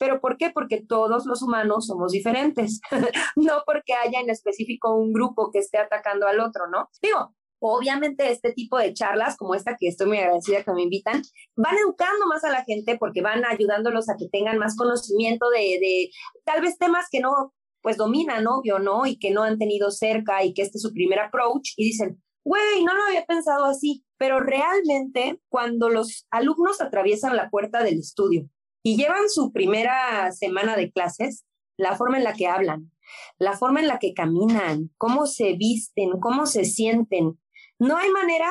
[0.00, 0.50] ¿Pero por qué?
[0.50, 2.80] Porque todos los humanos somos diferentes,
[3.36, 6.88] no porque haya en específico un grupo que esté atacando al otro, ¿no?
[7.02, 11.20] Digo, obviamente este tipo de charlas como esta que estoy muy agradecida que me invitan,
[11.54, 16.10] van educando más a la gente porque van ayudándolos a que tengan más conocimiento de,
[16.44, 19.04] tal vez temas que no pues dominan, obvio, ¿no?
[19.04, 22.22] Y que no han tenido cerca y que este es su primer approach y dicen,
[22.42, 27.98] güey, no lo había pensado así, pero realmente cuando los alumnos atraviesan la puerta del
[27.98, 28.48] estudio
[28.82, 31.44] y llevan su primera semana de clases,
[31.76, 32.90] la forma en la que hablan,
[33.38, 37.38] la forma en la que caminan, cómo se visten, cómo se sienten.
[37.78, 38.50] No hay manera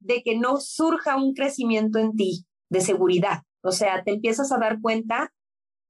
[0.00, 3.42] de que no surja un crecimiento en ti de seguridad.
[3.62, 5.32] O sea, te empiezas a dar cuenta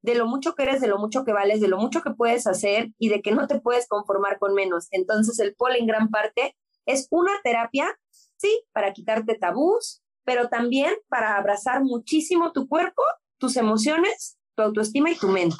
[0.02, 2.46] de lo mucho que eres, de lo mucho que vales, de lo mucho que puedes
[2.46, 4.88] hacer y de que no te puedes conformar con menos.
[4.90, 7.98] Entonces, el pol en gran parte es una terapia,
[8.36, 13.02] sí, para quitarte tabús, pero también para abrazar muchísimo tu cuerpo,
[13.40, 15.56] tus emociones, tu autoestima y tu mente.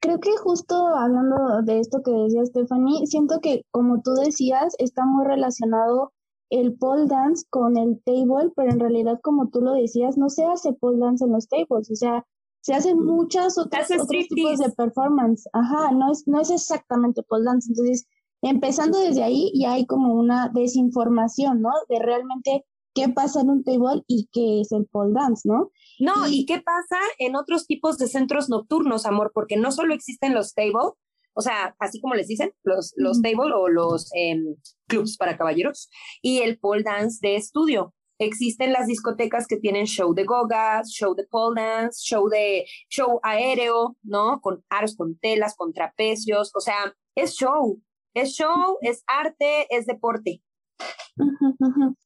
[0.00, 5.04] Creo que justo hablando de esto que decía Stephanie, siento que como tú decías, está
[5.04, 6.12] muy relacionado
[6.50, 10.44] el pole dance con el table, pero en realidad como tú lo decías, no se
[10.44, 12.24] hace pole dance en los tables, o sea,
[12.60, 15.48] se hacen muchas otras otros tipos de performance.
[15.52, 17.70] Ajá, no es, no es exactamente pole dance.
[17.70, 18.06] Entonces,
[18.42, 21.70] empezando desde ahí, ya hay como una desinformación, ¿no?
[21.88, 25.70] De realmente qué pasa en un table y qué es el pole dance, ¿no?
[25.98, 30.34] No, y, qué pasa en otros tipos de centros nocturnos, amor, porque no solo existen
[30.34, 30.92] los table,
[31.34, 34.56] o sea, así como les dicen, los, los table o los em,
[34.86, 35.88] clubs para caballeros,
[36.22, 37.94] y el pole dance de estudio.
[38.20, 43.20] Existen las discotecas que tienen show de gogas, show de pole dance, show de show
[43.22, 44.40] aéreo, ¿no?
[44.40, 47.80] Con aros, con telas, con trapecios, o sea, es show,
[48.14, 50.42] es show, es arte, es deporte.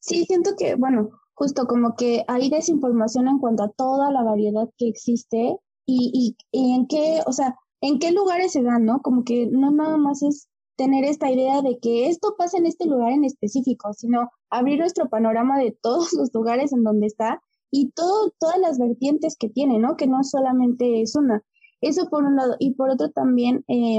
[0.00, 4.68] Sí, siento que, bueno, justo como que hay desinformación en cuanto a toda la variedad
[4.76, 9.00] que existe y, y, en qué, o sea, en qué lugares se dan, ¿no?
[9.02, 12.86] Como que no nada más es tener esta idea de que esto pasa en este
[12.86, 17.90] lugar en específico, sino abrir nuestro panorama de todos los lugares en donde está y
[17.90, 19.96] todo, todas las vertientes que tiene, ¿no?
[19.96, 21.42] Que no solamente es una.
[21.80, 22.56] Eso por un lado.
[22.58, 23.98] Y por otro también, eh,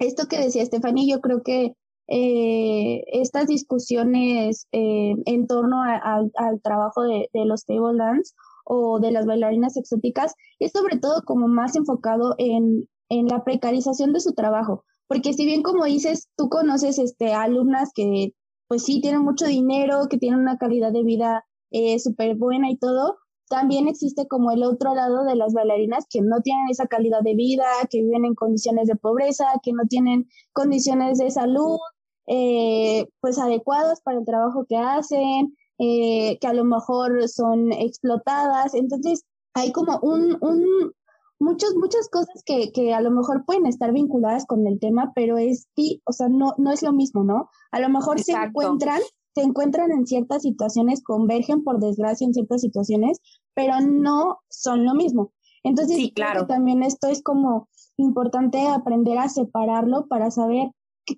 [0.00, 1.76] esto que decía Stephanie, yo creo que
[2.08, 9.26] eh, estas discusiones eh, en torno al trabajo de, los table dance o de las
[9.26, 14.84] bailarinas exóticas es sobre todo como más enfocado en, en la precarización de su trabajo.
[15.06, 18.32] Porque si bien como dices, tú conoces este, alumnas que
[18.68, 22.76] pues sí tienen mucho dinero, que tienen una calidad de vida eh, súper buena y
[22.76, 27.22] todo, también existe como el otro lado de las bailarinas que no tienen esa calidad
[27.22, 31.78] de vida, que viven en condiciones de pobreza, que no tienen condiciones de salud,
[32.26, 38.74] eh, pues adecuadas para el trabajo que hacen, eh, que a lo mejor son explotadas.
[38.74, 40.92] Entonces, hay como un, un
[41.38, 45.38] muchas, muchas cosas que, que a lo mejor pueden estar vinculadas con el tema, pero
[45.38, 45.68] es,
[46.04, 47.48] o sea, no, no es lo mismo, ¿no?
[47.70, 49.00] A lo mejor se encuentran
[49.34, 53.20] se encuentran en ciertas situaciones, convergen por desgracia en ciertas situaciones,
[53.54, 55.32] pero no son lo mismo.
[55.64, 56.46] Entonces, sí, claro.
[56.46, 60.68] también esto es como importante aprender a separarlo para saber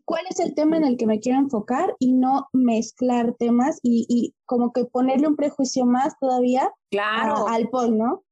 [0.04, 4.06] cuál es el tema en el que me quiero enfocar y no mezclar temas y,
[4.08, 7.48] y como que ponerle un prejuicio más todavía claro.
[7.48, 8.24] al pol, ¿no?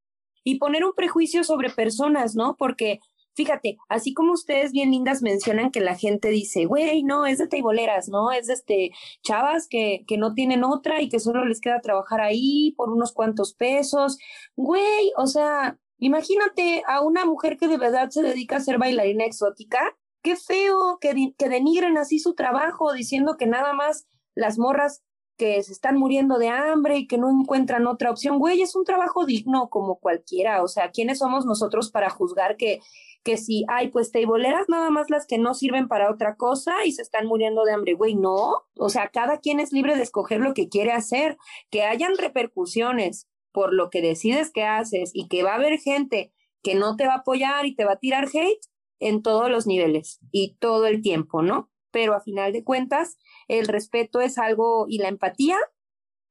[0.44, 2.56] Y poner un prejuicio sobre personas, ¿no?
[2.56, 3.00] Porque
[3.34, 7.48] fíjate, así como ustedes bien lindas mencionan que la gente dice, güey, no, es de
[7.48, 8.32] teiboleras, ¿no?
[8.32, 8.90] Es de este,
[9.22, 13.12] chavas que, que no tienen otra y que solo les queda trabajar ahí por unos
[13.12, 14.18] cuantos pesos.
[14.56, 19.24] Güey, o sea, imagínate a una mujer que de verdad se dedica a ser bailarina
[19.24, 19.96] exótica.
[20.22, 25.03] Qué feo que, que denigren así su trabajo diciendo que nada más las morras
[25.36, 28.38] que se están muriendo de hambre y que no encuentran otra opción.
[28.38, 30.62] Güey, es un trabajo digno como cualquiera.
[30.62, 32.80] O sea, ¿quiénes somos nosotros para juzgar que
[33.24, 36.92] que si hay pues teiboleras nada más las que no sirven para otra cosa y
[36.92, 40.40] se están muriendo de hambre, güey, no, o sea, cada quien es libre de escoger
[40.40, 41.38] lo que quiere hacer,
[41.70, 46.32] que hayan repercusiones por lo que decides que haces y que va a haber gente
[46.62, 48.60] que no te va a apoyar y te va a tirar hate
[49.00, 51.70] en todos los niveles y todo el tiempo, ¿no?
[51.94, 55.56] Pero a final de cuentas, el respeto es algo y la empatía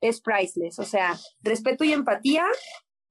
[0.02, 2.44] es priceless, o sea, respeto y empatía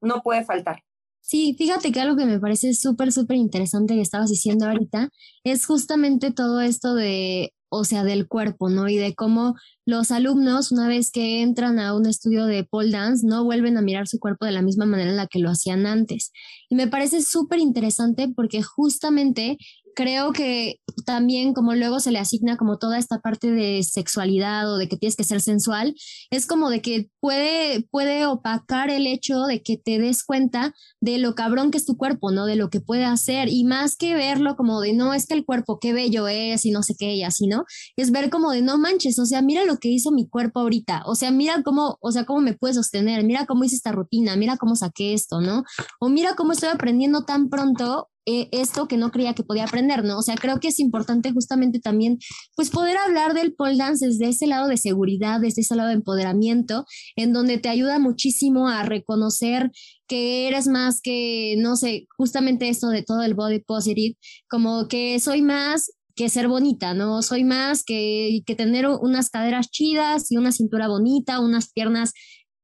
[0.02, 0.84] no puede faltar.
[1.22, 5.08] Sí, fíjate que algo que me parece súper, súper interesante que estabas diciendo ahorita
[5.44, 8.88] es justamente todo esto de, o sea, del cuerpo, ¿no?
[8.88, 9.54] Y de cómo
[9.86, 13.82] los alumnos, una vez que entran a un estudio de pole dance, no vuelven a
[13.82, 16.32] mirar su cuerpo de la misma manera en la que lo hacían antes.
[16.68, 19.56] Y me parece súper interesante porque justamente
[19.94, 20.76] creo que
[21.06, 24.96] también como luego se le asigna como toda esta parte de sexualidad o de que
[24.96, 25.94] tienes que ser sensual,
[26.30, 31.18] es como de que puede, puede opacar el hecho de que te des cuenta de
[31.18, 32.46] lo cabrón que es tu cuerpo, ¿no?
[32.46, 35.44] De lo que puede hacer y más que verlo como de no, es que el
[35.44, 37.64] cuerpo qué bello es y no sé qué y así, ¿no?
[37.96, 41.02] Es ver como de no manches, o sea, mira lo que hizo mi cuerpo ahorita,
[41.06, 44.36] o sea, mira cómo, o sea, cómo me puede sostener, mira cómo hice esta rutina,
[44.36, 45.64] mira cómo saqué esto, ¿no?
[46.00, 50.04] O mira cómo estoy aprendiendo tan pronto eh, esto que no creía que podía aprender,
[50.04, 50.18] ¿no?
[50.18, 52.18] O sea, creo que es importante justamente también,
[52.54, 55.94] pues, poder hablar del pole dance desde ese lado de seguridad, desde ese lado de
[55.94, 59.70] empoderamiento, en donde te ayuda muchísimo a reconocer
[60.06, 64.16] que eres más que, no sé, justamente esto de todo el body positive,
[64.48, 67.22] como que soy más que ser bonita, ¿no?
[67.22, 72.12] Soy más que, que tener unas caderas chidas y una cintura bonita, unas piernas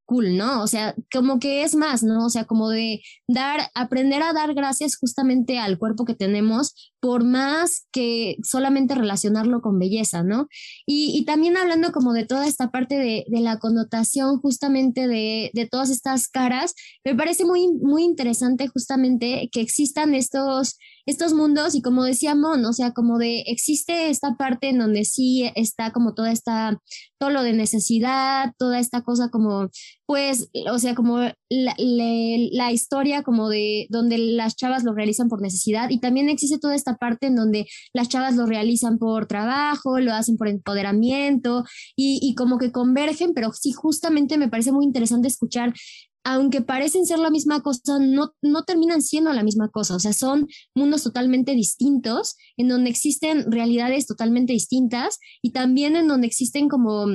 [0.09, 0.63] cool, ¿no?
[0.63, 2.25] O sea, como que es más, ¿no?
[2.25, 7.25] O sea, como de dar, aprender a dar gracias justamente al cuerpo que tenemos, por
[7.25, 10.49] más que solamente relacionarlo con belleza, ¿no?
[10.87, 15.91] Y, también hablando como de toda esta parte de, la connotación justamente de, de, todas
[15.91, 16.75] estas caras,
[17.05, 20.77] me parece muy, muy interesante justamente que existan estos
[21.09, 25.07] estos mundos y como decía Mon, o sea, como de existe esta parte en donde
[25.07, 26.79] sí está como toda esta,
[27.19, 29.71] todo lo de necesidad, toda esta cosa como,
[30.05, 31.19] pues, o sea, como
[31.51, 36.59] la, la, historia como de donde las chavas lo realizan por necesidad y también existe
[36.59, 41.65] toda esta parte en donde las chavas lo realizan por trabajo, lo hacen por empoderamiento
[41.97, 45.73] y, y como que convergen, pero sí, justamente me parece muy interesante escuchar
[46.25, 49.95] aunque parecen ser la misma cosa, no, no terminan siendo la misma cosa.
[49.97, 56.07] O sea, son mundos totalmente distintos, en donde existen realidades totalmente distintas y también en
[56.07, 57.07] donde existen como,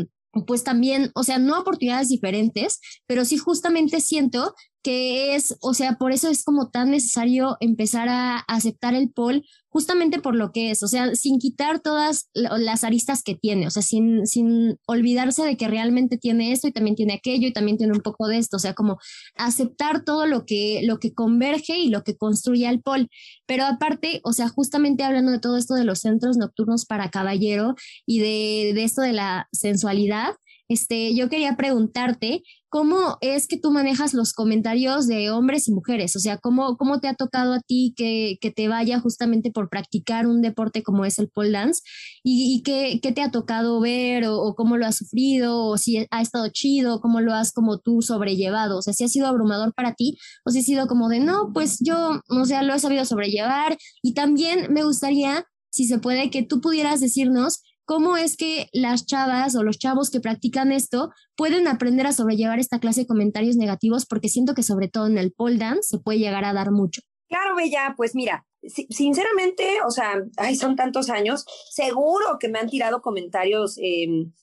[0.48, 5.94] pues también, o sea, no oportunidades diferentes, pero sí justamente siento que es, o sea,
[5.94, 10.70] por eso es como tan necesario empezar a aceptar el pol justamente por lo que
[10.70, 15.44] es, o sea, sin quitar todas las aristas que tiene, o sea, sin, sin olvidarse
[15.44, 18.38] de que realmente tiene esto y también tiene aquello y también tiene un poco de
[18.38, 19.00] esto, o sea, como
[19.36, 23.10] aceptar todo lo que, lo que converge y lo que construye el pol.
[23.48, 27.74] Pero aparte, o sea, justamente hablando de todo esto de los centros nocturnos para caballero
[28.06, 30.36] y de, de esto de la sensualidad,
[30.68, 36.15] este, yo quería preguntarte cómo es que tú manejas los comentarios de hombres y mujeres,
[36.15, 39.69] o sea, cómo, cómo te ha tocado a ti que, que te vaya justamente por
[39.69, 41.84] practicar un deporte como es el pole dance
[42.24, 46.21] y, qué, qué, te ha tocado ver o, cómo lo has sufrido o si ha
[46.24, 49.93] estado chido, cómo lo has como tú sobrellevado, o sea, si ha sido abrumador para
[49.93, 53.05] ti o si ha sido como de, no, pues yo, o sea, lo he sabido
[53.05, 58.68] sobrellevar y también me gustaría, si se puede, que tú pudieras decirnos cómo es que
[58.74, 63.08] las chavas o los chavos que practican esto pueden aprender a sobrellevar esta clase de
[63.08, 66.54] comentarios negativos, porque siento que sobre todo en el pole dance se puede llegar a
[66.54, 67.02] dar mucho.
[67.28, 72.70] Claro, Bella, pues mira, sinceramente, o sea, ay, son tantos años, seguro que me han
[72.70, 74.34] tirado comentarios em,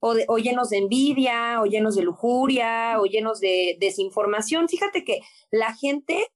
[0.00, 4.68] o, o, llenos de envidia, o llenos de lujuria, o llenos de desinformación.
[4.68, 5.20] Fíjate que
[5.50, 6.28] la gente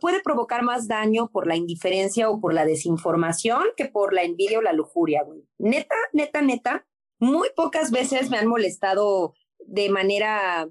[0.00, 4.58] puede provocar más daño por la indiferencia o por la desinformación que por la envidia
[4.58, 5.46] o la lujuria, güey.
[5.58, 6.86] Neta, neta, neta,
[7.18, 10.68] muy pocas veces me han molestado de manera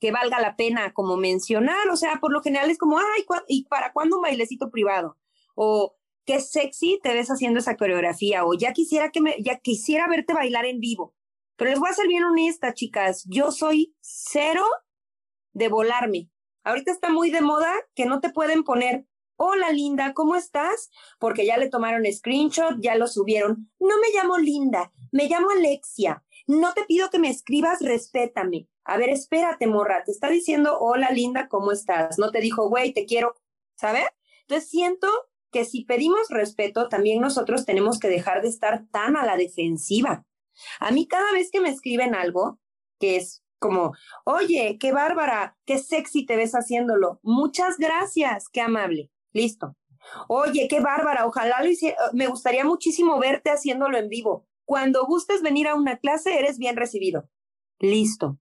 [0.00, 3.64] que valga la pena como mencionar, o sea, por lo general es como, ay, ¿y
[3.64, 5.16] para cuándo un bailecito privado?
[5.54, 10.06] O qué sexy te ves haciendo esa coreografía, o ya quisiera que me, ya quisiera
[10.08, 11.14] verte bailar en vivo.
[11.56, 14.64] Pero les voy a ser bien honesta, chicas, yo soy cero
[15.52, 16.30] de volarme.
[16.68, 19.06] Ahorita está muy de moda que no te pueden poner,
[19.36, 20.90] hola Linda, ¿cómo estás?
[21.18, 23.70] Porque ya le tomaron screenshot, ya lo subieron.
[23.80, 26.22] No me llamo Linda, me llamo Alexia.
[26.46, 28.68] No te pido que me escribas, respétame.
[28.84, 32.18] A ver, espérate, morra, te está diciendo, hola Linda, ¿cómo estás?
[32.18, 33.34] No te dijo, güey, te quiero,
[33.74, 34.04] ¿sabes?
[34.42, 35.08] Entonces siento
[35.50, 40.26] que si pedimos respeto, también nosotros tenemos que dejar de estar tan a la defensiva.
[40.80, 42.60] A mí cada vez que me escriben algo,
[43.00, 43.92] que es como,
[44.24, 47.20] oye, qué bárbara, qué sexy te ves haciéndolo.
[47.22, 49.10] Muchas gracias, qué amable.
[49.32, 49.76] Listo.
[50.28, 51.96] Oye, qué bárbara, ojalá lo hiciera.
[52.12, 54.46] Me gustaría muchísimo verte haciéndolo en vivo.
[54.64, 57.28] Cuando gustes venir a una clase, eres bien recibido.
[57.78, 58.38] Listo.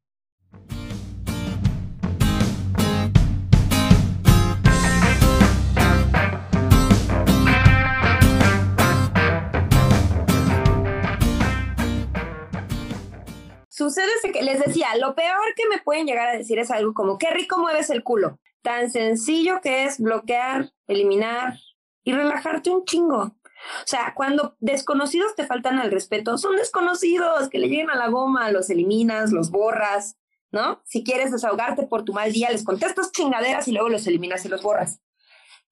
[13.78, 17.20] Sucede que les decía, lo peor que me pueden llegar a decir es algo como,
[17.20, 18.40] qué rico mueves el culo.
[18.64, 21.60] Tan sencillo que es bloquear, eliminar
[22.04, 23.20] y relajarte un chingo.
[23.22, 28.08] O sea, cuando desconocidos te faltan al respeto, son desconocidos que le lleguen a la
[28.08, 30.18] goma, los eliminas, los borras,
[30.52, 30.82] ¿no?
[30.84, 34.50] Si quieres desahogarte por tu mal día, les contestas chingaderas y luego los eliminas y
[34.50, 35.02] los borras.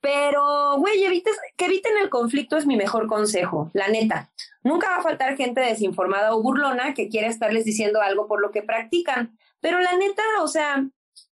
[0.05, 0.99] Pero, güey,
[1.57, 4.29] que eviten el conflicto es mi mejor consejo, la neta.
[4.61, 8.51] Nunca va a faltar gente desinformada o burlona que quiera estarles diciendo algo por lo
[8.51, 9.35] que practican.
[9.61, 10.87] Pero la neta, o sea,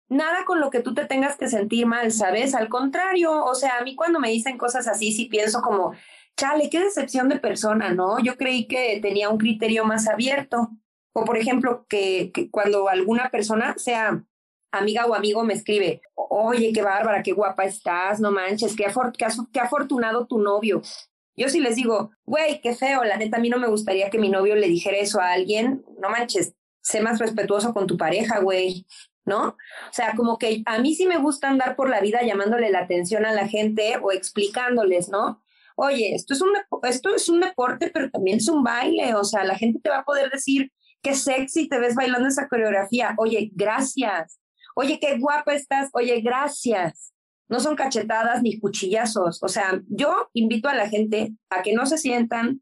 [0.07, 2.55] nada con lo que tú te tengas que sentir mal, ¿sabes?
[2.55, 5.91] Al contrario, o sea, a mí cuando me dicen cosas así, sí pienso como,
[6.37, 8.19] chale, qué decepción de persona, ¿no?
[8.19, 10.69] Yo creí que tenía un criterio más abierto.
[11.11, 14.23] O, por ejemplo, que, que cuando alguna persona sea
[14.71, 18.85] amiga o amigo me escribe, oye, qué bárbara, qué guapa estás, no manches, qué,
[19.59, 20.81] afortunado tu novio.
[21.35, 24.19] Yo sí les digo, güey, qué feo, la neta, a mí no me gustaría que
[24.19, 28.39] mi novio le dijera eso a alguien, no manches, sé más respetuoso con tu pareja,
[28.39, 28.85] güey,
[29.25, 29.49] ¿no?
[29.49, 32.79] O sea, como que a mí sí me gusta andar por la vida llamándole la
[32.79, 35.41] atención a la gente o explicándoles, ¿no?
[35.75, 36.51] Oye, esto es un,
[36.83, 39.99] esto es un deporte, pero también es un baile, o sea, la gente te va
[39.99, 43.15] a poder decir, qué sexy te ves bailando esa coreografía.
[43.17, 44.40] Oye, gracias
[44.81, 47.13] oye, qué guapa estás, oye, gracias,
[47.47, 49.43] no son cachetadas ni cuchillazos.
[49.43, 52.61] O sea, yo invito a la gente a que no se sientan,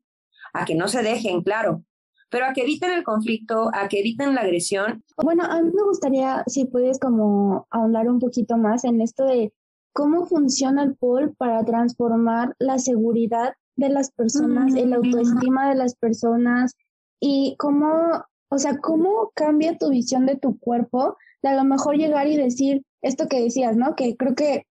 [0.53, 1.83] a que no se dejen, claro,
[2.29, 5.03] pero a que eviten el conflicto, a que eviten la agresión.
[5.17, 9.53] Bueno, a mí me gustaría, si puedes como ahondar un poquito más en esto de
[9.93, 15.95] cómo funciona el POL para transformar la seguridad de las personas, el autoestima de las
[15.95, 16.75] personas
[17.19, 21.95] y cómo, o sea, cómo cambia tu visión de tu cuerpo, de a lo mejor
[21.95, 23.95] llegar y decir esto que decías, ¿no?
[23.95, 24.65] Que creo que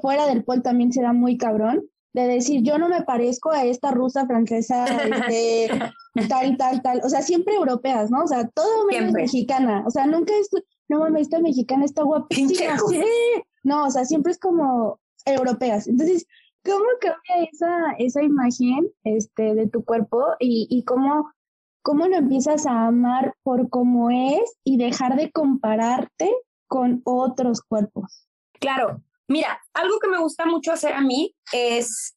[0.00, 3.64] fuera del POL también se da muy cabrón, de decir, yo no me parezco a
[3.64, 5.68] esta rusa francesa, este,
[6.28, 8.24] tal, tal, tal, o sea, siempre europeas, ¿no?
[8.24, 10.48] O sea, todo menos mexicana, o sea, nunca es,
[10.88, 13.02] no mames, esta mexicana está guapísima, sí,
[13.62, 16.26] no, o sea, siempre es como europeas, entonces,
[16.64, 21.30] ¿cómo cambia esa, esa imagen este, de tu cuerpo y, y cómo,
[21.88, 26.30] cómo lo empiezas a amar por cómo es y dejar de compararte
[26.66, 28.28] con otros cuerpos?
[28.60, 32.16] Claro, Mira, algo que me gusta mucho hacer a mí es,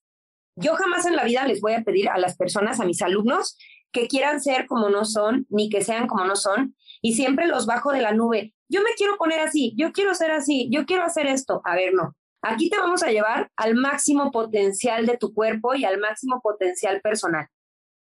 [0.55, 3.57] yo jamás en la vida les voy a pedir a las personas, a mis alumnos,
[3.93, 7.65] que quieran ser como no son, ni que sean como no son, y siempre los
[7.65, 8.53] bajo de la nube.
[8.69, 11.61] Yo me quiero poner así, yo quiero ser así, yo quiero hacer esto.
[11.65, 12.15] A ver, no.
[12.41, 16.99] Aquí te vamos a llevar al máximo potencial de tu cuerpo y al máximo potencial
[17.01, 17.47] personal.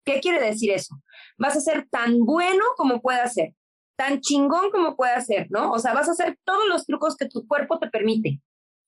[0.09, 1.03] ¿Qué quiere decir eso?
[1.37, 3.55] Vas a ser tan bueno como puedas ser,
[3.95, 5.71] tan chingón como puedas ser, ¿no?
[5.71, 8.41] O sea, vas a hacer todos los trucos que tu cuerpo te permite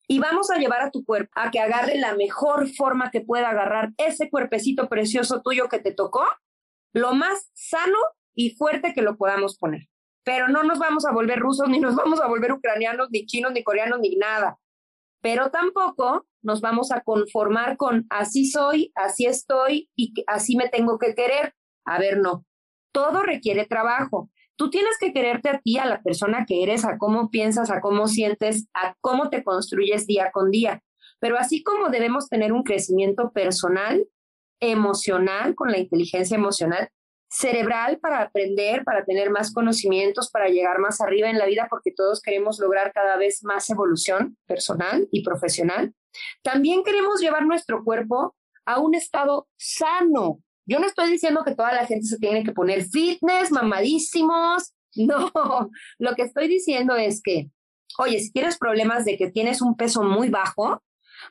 [0.07, 3.51] y vamos a llevar a tu cuerpo a que agarre la mejor forma que pueda
[3.51, 6.25] agarrar ese cuerpecito precioso tuyo que te tocó,
[6.91, 7.99] lo más sano
[8.33, 9.89] y fuerte que lo podamos poner.
[10.23, 13.51] Pero no nos vamos a volver rusos, ni nos vamos a volver ucranianos, ni chinos,
[13.51, 14.57] ni coreanos, ni nada.
[15.21, 20.97] Pero tampoco nos vamos a conformar con así soy, así estoy y así me tengo
[20.97, 21.53] que querer.
[21.85, 22.45] A ver, no.
[22.91, 24.29] Todo requiere trabajo.
[24.55, 27.81] Tú tienes que quererte a ti, a la persona que eres, a cómo piensas, a
[27.81, 30.83] cómo sientes, a cómo te construyes día con día.
[31.19, 34.07] Pero así como debemos tener un crecimiento personal,
[34.59, 36.89] emocional, con la inteligencia emocional,
[37.31, 41.91] cerebral para aprender, para tener más conocimientos, para llegar más arriba en la vida, porque
[41.91, 45.93] todos queremos lograr cada vez más evolución personal y profesional.
[46.43, 51.73] También queremos llevar nuestro cuerpo a un estado sano, yo no estoy diciendo que toda
[51.73, 54.73] la gente se tiene que poner fitness, mamadísimos.
[54.93, 55.31] No,
[55.99, 57.49] lo que estoy diciendo es que,
[57.97, 60.83] oye, si tienes problemas de que tienes un peso muy bajo,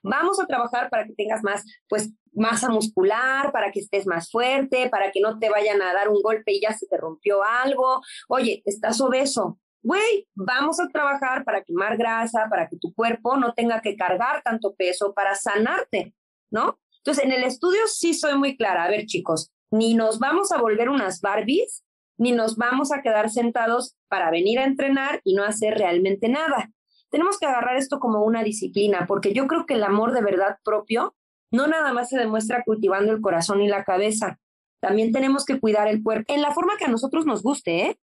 [0.02, 4.88] vamos a trabajar para que tengas más, pues, masa muscular, para que estés más fuerte,
[4.88, 8.00] para que no te vayan a dar un golpe y ya se te rompió algo.
[8.28, 9.58] Oye, estás obeso.
[9.82, 14.42] Güey, vamos a trabajar para quemar grasa, para que tu cuerpo no tenga que cargar
[14.42, 16.14] tanto peso, para sanarte,
[16.50, 16.78] ¿no?
[16.98, 18.84] Entonces, en el estudio sí soy muy clara.
[18.84, 21.84] A ver, chicos, ni nos vamos a volver unas Barbies,
[22.18, 26.70] ni nos vamos a quedar sentados para venir a entrenar y no hacer realmente nada.
[27.08, 30.58] Tenemos que agarrar esto como una disciplina, porque yo creo que el amor de verdad
[30.62, 31.16] propio
[31.50, 34.38] no nada más se demuestra cultivando el corazón y la cabeza.
[34.80, 37.98] También tenemos que cuidar el cuerpo en la forma que a nosotros nos guste, ¿eh?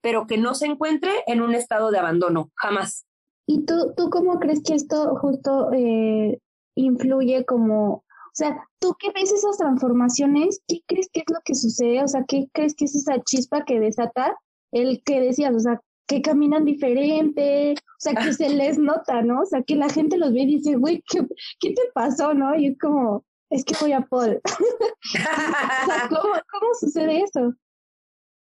[0.00, 3.06] pero que no se encuentre en un estado de abandono, jamás.
[3.46, 6.38] ¿Y tú, tú cómo crees que esto justo eh,
[6.74, 10.60] influye como o sea, ¿tú qué ves esas transformaciones?
[10.66, 12.02] ¿Qué crees que es lo que sucede?
[12.02, 14.36] O sea, ¿qué crees que es esa chispa que desata
[14.72, 15.54] el que decías?
[15.54, 19.42] O sea, que caminan diferente, o sea, que se les nota, ¿no?
[19.42, 21.26] O sea, que la gente los ve y dice, güey, ¿qué,
[21.60, 22.54] ¿qué, te pasó, no?
[22.56, 24.40] Y es como, es que voy a Paul.
[24.44, 27.54] o sea, ¿cómo, ¿cómo sucede eso?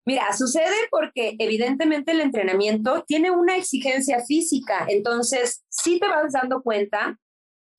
[0.05, 6.61] Mira, sucede porque evidentemente el entrenamiento tiene una exigencia física, entonces sí te vas dando
[6.61, 7.17] cuenta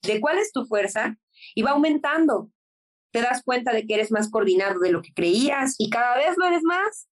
[0.02, 1.18] de cuál es tu fuerza,
[1.54, 2.50] y va aumentando.
[3.12, 6.36] Te das cuenta de que eres más coordinado de lo que creías y cada vez
[6.36, 7.08] lo eres más.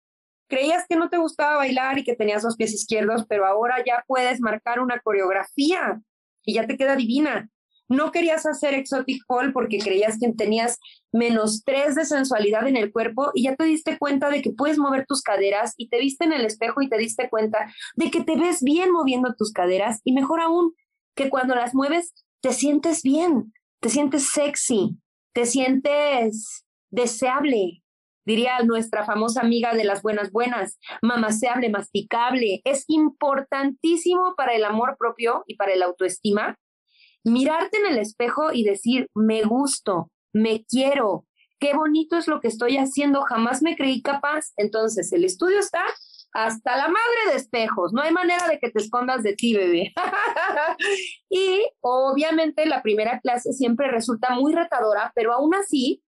[0.50, 4.04] Creías que no te gustaba bailar y que tenías los pies izquierdos, pero ahora ya
[4.08, 6.02] puedes marcar una coreografía
[6.44, 7.48] y ya te queda divina.
[7.88, 10.78] No querías hacer exotic pole porque creías que tenías
[11.12, 14.78] menos tres de sensualidad en el cuerpo y ya te diste cuenta de que puedes
[14.78, 18.24] mover tus caderas y te viste en el espejo y te diste cuenta de que
[18.24, 20.74] te ves bien moviendo tus caderas y mejor aún,
[21.14, 24.96] que cuando las mueves te sientes bien, te sientes sexy,
[25.32, 27.79] te sientes deseable,
[28.30, 32.60] diría nuestra famosa amiga de las buenas buenas, mamaseable, masticable.
[32.64, 36.56] Es importantísimo para el amor propio y para el autoestima
[37.24, 41.26] mirarte en el espejo y decir, me gusto, me quiero,
[41.58, 44.52] qué bonito es lo que estoy haciendo, jamás me creí capaz.
[44.56, 45.82] Entonces, el estudio está
[46.32, 49.92] hasta la madre de espejos, no hay manera de que te escondas de ti, bebé.
[51.28, 56.02] y obviamente la primera clase siempre resulta muy retadora, pero aún así,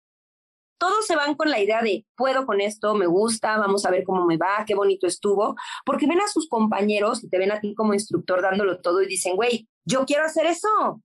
[0.82, 4.02] todos se van con la idea de, puedo con esto, me gusta, vamos a ver
[4.02, 5.54] cómo me va, qué bonito estuvo,
[5.86, 9.06] porque ven a sus compañeros y te ven a ti como instructor dándolo todo y
[9.06, 11.00] dicen, güey, yo quiero hacer eso,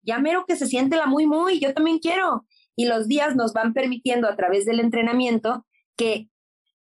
[0.00, 2.46] ya mero que se siente la muy, muy, yo también quiero.
[2.74, 5.66] Y los días nos van permitiendo a través del entrenamiento
[5.98, 6.30] que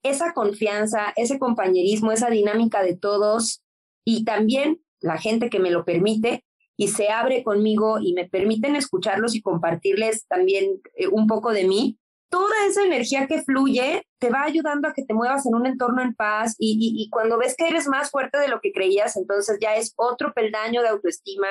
[0.04, 3.64] esa confianza, ese compañerismo, esa dinámica de todos
[4.06, 8.76] y también la gente que me lo permite y se abre conmigo y me permiten
[8.76, 11.98] escucharlos y compartirles también eh, un poco de mí,
[12.30, 16.02] toda esa energía que fluye te va ayudando a que te muevas en un entorno
[16.02, 19.76] en paz y, cuando ves que eres más fuerte de lo que creías, entonces ya
[19.76, 21.48] es otro peldaño de autoestima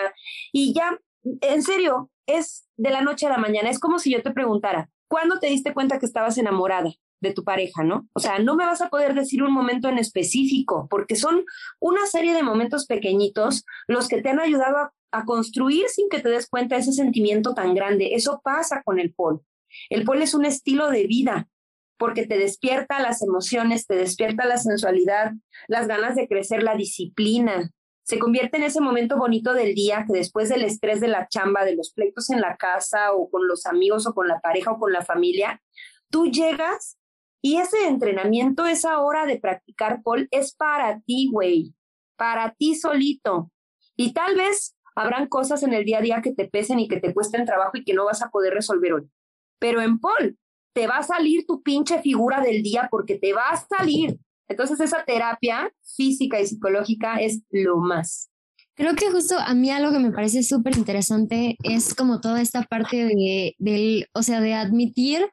[0.53, 0.99] y ya,
[1.41, 4.91] en serio, es de la noche a la mañana, es como si yo te preguntara,
[5.09, 6.91] ¿cuándo te diste cuenta que estabas enamorada?
[7.21, 8.09] de tu pareja, ¿no?
[8.13, 11.45] O sea, no me vas a poder decir un momento en específico, porque son
[11.81, 14.93] una serie de momentos pequeñitos los que te han ayudado a,
[15.25, 18.11] construir sin que te des cuenta ese sentimiento tan grande.
[18.13, 19.41] Eso pasa con el pol.
[19.91, 21.49] El pol es un estilo de vida
[21.99, 25.33] porque te despierta las emociones, te despierta la sensualidad,
[25.67, 27.71] las ganas de crecer, la disciplina.
[28.03, 31.65] Se convierte en ese momento bonito del día que después del estrés de la chamba,
[31.65, 34.79] de los pleitos en la casa o con los amigos o con la pareja o
[34.79, 35.63] con la familia,
[36.11, 36.99] tú llegas
[37.43, 41.75] y ese entrenamiento, esa hora de practicar pol es para ti, güey,
[42.17, 43.51] para ti solito.
[43.97, 47.01] Y tal vez habrán cosas en el día a día que te pesen y que
[47.01, 49.11] te cuesten trabajo y que no vas a poder resolver hoy
[49.59, 50.39] pero en Paul
[50.73, 54.19] te va a salir tu pinche figura del día porque te va a salir.
[54.49, 58.31] Entonces esa terapia física y psicológica es lo más.
[58.75, 62.63] Creo que justo a mí algo que me parece súper interesante es como toda esta
[62.63, 65.31] parte de, del, o sea, de admitir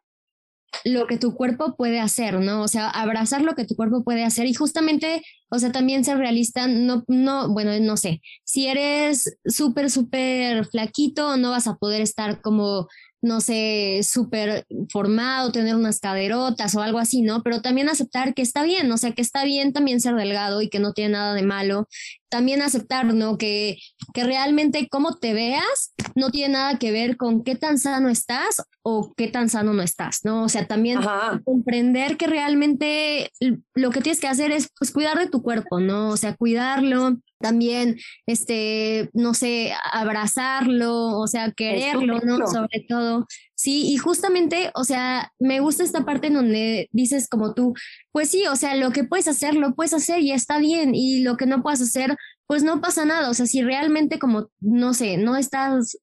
[0.86, 2.64] lo que tu cuerpo puede hacer, ¿no?
[2.64, 6.18] O sea, abrazar lo que tu cuerpo puede hacer y justamente, o sea, también ser
[6.18, 12.02] realista, no, no, bueno, no sé, si eres súper, súper flaquito, no vas a poder
[12.02, 12.88] estar como
[13.24, 17.42] no sé, súper formado, tener unas caderotas o algo así, ¿no?
[17.42, 20.70] Pero también aceptar que está bien, o sea, que está bien también ser delgado y
[20.70, 21.88] que no tiene nada de malo.
[22.30, 23.38] También aceptar, ¿no?
[23.38, 23.78] Que,
[24.14, 28.62] que realmente cómo te veas no tiene nada que ver con qué tan sano estás
[28.82, 30.44] o qué tan sano no estás, ¿no?
[30.44, 31.00] O sea, también
[31.46, 33.32] comprender que realmente
[33.74, 36.10] lo que tienes que hacer es pues cuidar de tu cuerpo, ¿no?
[36.10, 42.48] O sea, cuidarlo, también, este, no sé, abrazarlo, o sea, quererlo, ¿no?
[42.48, 43.28] Sobre todo.
[43.54, 47.74] Sí, y justamente, o sea, me gusta esta parte en donde dices como tú,
[48.14, 51.20] pues sí, o sea, lo que puedes hacer, lo puedes hacer y está bien, y
[51.20, 52.16] lo que no puedes hacer,
[52.48, 55.98] pues no pasa nada, o sea, si realmente como, no sé, no estás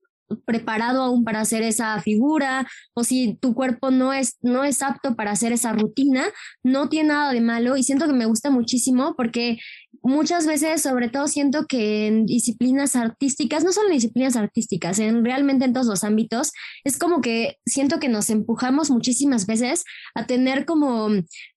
[0.45, 5.16] preparado aún para hacer esa figura o si tu cuerpo no es, no es apto
[5.16, 6.24] para hacer esa rutina,
[6.62, 9.59] no tiene nada de malo y siento que me gusta muchísimo porque
[10.03, 15.24] muchas veces, sobre todo siento que en disciplinas artísticas, no solo en disciplinas artísticas, en
[15.24, 16.53] realmente en todos los ámbitos,
[16.84, 19.84] es como que siento que nos empujamos muchísimas veces
[20.14, 21.11] a tener como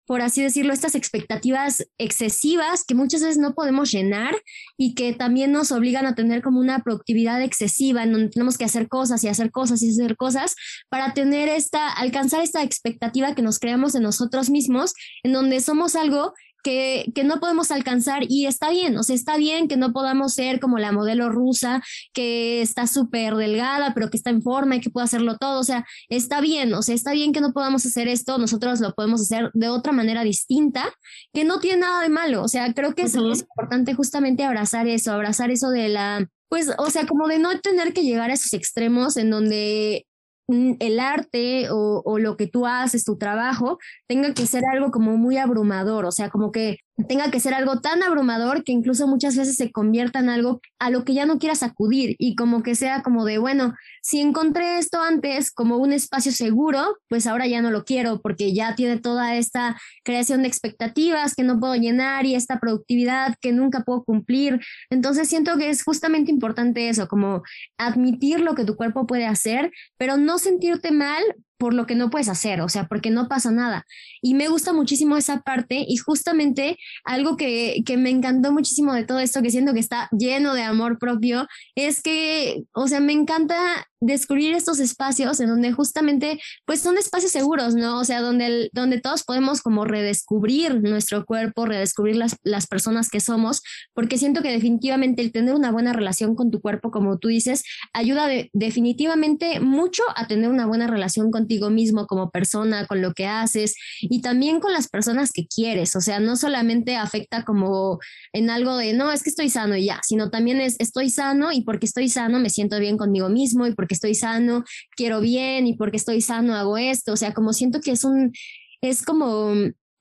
[0.05, 4.35] por así decirlo, estas expectativas excesivas que muchas veces no podemos llenar
[4.77, 8.65] y que también nos obligan a tener como una productividad excesiva en donde tenemos que
[8.65, 10.55] hacer cosas y hacer cosas y hacer cosas
[10.89, 15.95] para tener esta, alcanzar esta expectativa que nos creamos de nosotros mismos, en donde somos
[15.95, 16.33] algo
[16.63, 20.33] que, que, no podemos alcanzar y está bien, o sea, está bien que no podamos
[20.33, 21.83] ser como la modelo rusa
[22.13, 25.63] que está súper delgada, pero que está en forma y que puede hacerlo todo, o
[25.63, 29.21] sea, está bien, o sea, está bien que no podamos hacer esto, nosotros lo podemos
[29.21, 30.85] hacer de otra manera distinta,
[31.33, 34.87] que no tiene nada de malo, o sea, creo que es, es importante justamente abrazar
[34.87, 38.33] eso, abrazar eso de la, pues, o sea, como de no tener que llegar a
[38.33, 40.05] esos extremos en donde
[40.47, 45.17] el arte o, o, lo que tú haces, tu trabajo, tenga que ser algo como
[45.17, 46.77] muy abrumador, o sea, como que
[47.07, 50.89] tenga que ser algo tan abrumador que incluso muchas veces se convierta en algo a
[50.89, 54.77] lo que ya no quieras acudir y como que sea como de, bueno, si encontré
[54.77, 58.99] esto antes como un espacio seguro, pues ahora ya no lo quiero porque ya tiene
[58.99, 64.03] toda esta creación de expectativas que no puedo llenar y esta productividad que nunca puedo
[64.03, 64.59] cumplir.
[64.89, 67.43] Entonces siento que es justamente importante eso, como
[67.77, 71.23] admitir lo que tu cuerpo puede hacer, pero no sentirte mal
[71.63, 73.85] por lo que no puedes hacer, o sea, porque no pasa nada.
[74.21, 79.05] Y me gusta muchísimo esa parte y justamente algo que, que me encantó muchísimo de
[79.05, 83.13] todo esto, que siento que está lleno de amor propio, es que, o sea, me
[83.13, 87.99] encanta descubrir estos espacios en donde justamente, pues son espacios seguros, ¿no?
[87.99, 93.21] O sea, donde, donde todos podemos como redescubrir nuestro cuerpo, redescubrir las, las personas que
[93.21, 93.61] somos,
[93.93, 97.63] porque siento que definitivamente el tener una buena relación con tu cuerpo, como tú dices,
[97.93, 103.25] ayuda definitivamente mucho a tener una buena relación contigo mismo como persona, con lo que
[103.25, 107.99] haces y también con las personas que quieres, o sea, no solamente afecta como
[108.33, 111.51] en algo de, no, es que estoy sano y ya, sino también es, estoy sano
[111.51, 114.63] y porque estoy sano me siento bien conmigo mismo y porque estoy sano,
[114.95, 117.13] quiero bien y porque estoy sano hago esto.
[117.13, 118.33] O sea, como siento que es un,
[118.81, 119.53] es como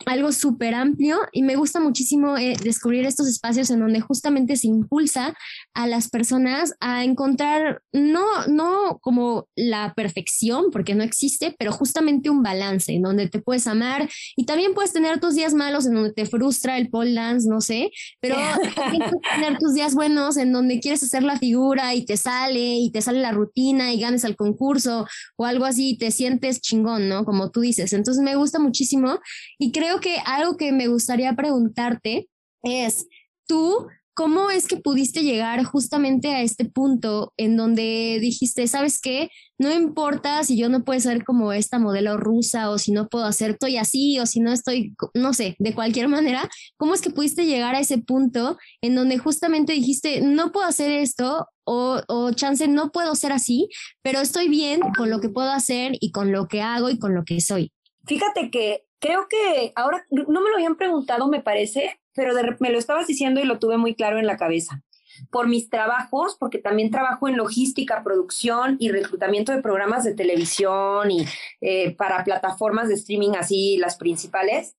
[0.06, 4.66] algo súper amplio y me gusta muchísimo eh, descubrir estos espacios en donde justamente se
[4.66, 5.34] impulsa
[5.74, 12.30] a las personas a encontrar no, no como la perfección, porque no existe, pero justamente
[12.30, 15.94] un balance en donde te puedes amar y también puedes tener tus días malos en
[15.94, 18.36] donde te frustra el pole dance, no sé, pero
[18.76, 22.76] también puedes tener tus días buenos en donde quieres hacer la figura y te sale
[22.76, 25.06] y te sale la rutina y ganes al concurso
[25.36, 27.24] o algo así y te sientes chingón, ¿no?
[27.24, 27.92] Como tú dices.
[27.92, 29.18] Entonces me gusta muchísimo
[29.58, 32.28] y creo que algo que me gustaría preguntarte
[32.62, 33.06] es,
[33.46, 39.30] tú, ¿cómo es que pudiste llegar justamente a este punto en donde dijiste, sabes qué,
[39.58, 43.24] no importa si yo no puedo ser como esta modelo rusa o si no puedo
[43.24, 47.10] hacer, estoy así o si no estoy, no sé, de cualquier manera, ¿cómo es que
[47.10, 52.32] pudiste llegar a ese punto en donde justamente dijiste, no puedo hacer esto o, o
[52.32, 53.68] chance, no puedo ser así,
[54.02, 57.14] pero estoy bien con lo que puedo hacer y con lo que hago y con
[57.14, 57.72] lo que soy?
[58.06, 62.78] Fíjate que creo que ahora no me lo habían preguntado, me parece, pero me lo
[62.78, 64.82] estabas diciendo y lo tuve muy claro en la cabeza.
[65.30, 71.10] Por mis trabajos, porque también trabajo en logística, producción y reclutamiento de programas de televisión
[71.10, 71.26] y
[71.60, 74.76] eh, para plataformas de streaming así las principales,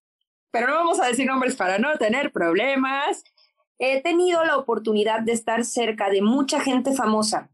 [0.50, 3.24] pero no vamos a decir nombres para no tener problemas.
[3.78, 7.50] He tenido la oportunidad de estar cerca de mucha gente famosa,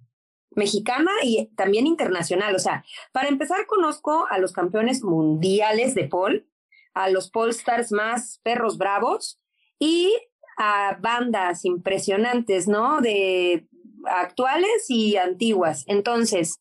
[0.51, 2.55] mexicana y también internacional.
[2.55, 6.47] O sea, para empezar, conozco a los campeones mundiales de pole,
[6.93, 9.41] a los Polstars más perros bravos
[9.81, 10.15] y
[10.57, 13.01] a bandas impresionantes, ¿no?
[13.01, 13.67] De
[14.05, 15.85] actuales y antiguas.
[15.89, 16.61] Entonces,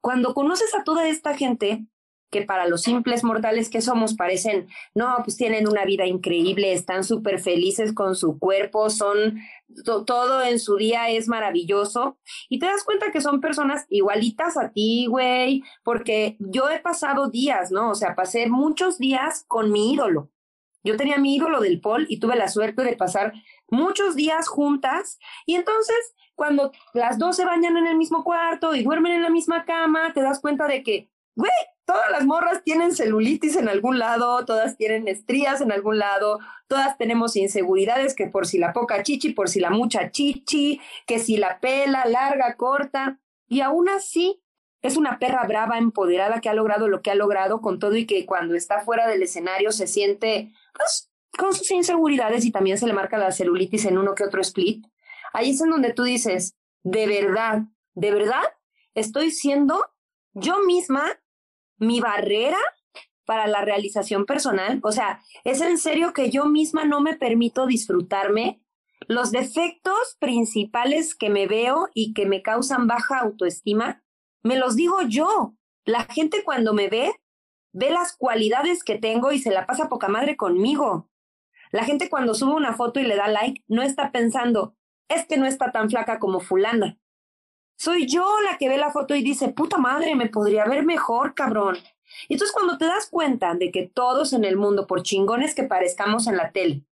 [0.00, 1.86] cuando conoces a toda esta gente,
[2.34, 7.04] que para los simples mortales que somos parecen, no, pues tienen una vida increíble, están
[7.04, 9.38] súper felices con su cuerpo, son,
[9.84, 12.18] todo en su día es maravilloso.
[12.48, 17.30] Y te das cuenta que son personas igualitas a ti, güey, porque yo he pasado
[17.30, 17.90] días, ¿no?
[17.90, 20.28] O sea, pasé muchos días con mi ídolo.
[20.84, 23.32] Yo tenía mi ídolo del Paul y tuve la suerte de pasar
[23.68, 25.18] muchos días juntas.
[25.46, 25.96] Y entonces,
[26.34, 30.12] cuando las dos se bañan en el mismo cuarto y duermen en la misma cama,
[30.12, 31.50] te das cuenta de que, güey,
[31.84, 36.96] todas las morras tienen celulitis en algún lado, todas tienen estrías en algún lado, todas
[36.98, 41.36] tenemos inseguridades que por si la poca chichi, por si la mucha chichi, que si
[41.36, 44.43] la pela, larga, corta, y aún así
[44.88, 48.06] es una perra brava, empoderada, que ha logrado lo que ha logrado con todo y
[48.06, 52.86] que cuando está fuera del escenario se siente, pues, con sus inseguridades y también se
[52.86, 54.86] le marca la celulitis en uno que otro split.
[55.32, 57.62] Ahí es en donde tú dices, de verdad,
[57.94, 58.42] de verdad,
[58.94, 59.84] estoy siendo
[60.34, 61.18] yo misma
[61.78, 62.58] mi barrera
[63.24, 64.80] para la realización personal.
[64.82, 68.60] O sea, es en serio que yo misma no me permito disfrutarme.
[69.08, 74.03] Los defectos principales que me veo y que me causan baja autoestima,
[74.44, 75.54] me los digo yo.
[75.84, 77.12] La gente cuando me ve,
[77.72, 81.10] ve las cualidades que tengo y se la pasa poca madre conmigo.
[81.72, 84.76] La gente cuando sube una foto y le da like, no está pensando,
[85.08, 86.98] es que no está tan flaca como fulana.
[87.76, 91.34] Soy yo la que ve la foto y dice, puta madre, me podría ver mejor,
[91.34, 91.76] cabrón.
[92.28, 95.64] Y entonces cuando te das cuenta de que todos en el mundo, por chingones que
[95.64, 96.84] parezcamos en la tele,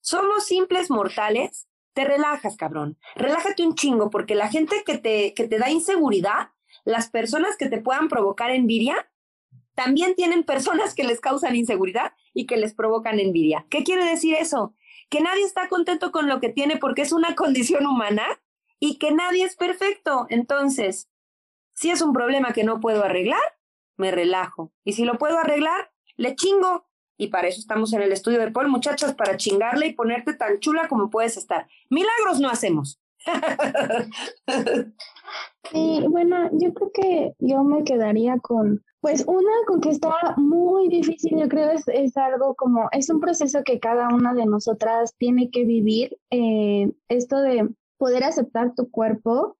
[0.00, 2.96] somos simples mortales, te relajas, cabrón.
[3.16, 6.52] Relájate un chingo, porque la gente que te, que te da inseguridad,
[6.88, 9.10] las personas que te puedan provocar envidia,
[9.74, 13.66] también tienen personas que les causan inseguridad y que les provocan envidia.
[13.68, 14.74] ¿Qué quiere decir eso?
[15.10, 18.24] Que nadie está contento con lo que tiene porque es una condición humana
[18.80, 20.26] y que nadie es perfecto.
[20.30, 21.10] Entonces,
[21.74, 23.58] si es un problema que no puedo arreglar,
[23.98, 24.72] me relajo.
[24.82, 26.88] Y si lo puedo arreglar, le chingo.
[27.18, 30.58] Y para eso estamos en el estudio de Paul, muchachas, para chingarle y ponerte tan
[30.60, 31.68] chula como puedes estar.
[31.90, 32.98] Milagros no hacemos.
[35.70, 40.88] Sí, bueno, yo creo que yo me quedaría con, pues una, con que está muy
[40.88, 45.14] difícil, yo creo es, es algo como, es un proceso que cada una de nosotras
[45.18, 49.58] tiene que vivir, eh, esto de poder aceptar tu cuerpo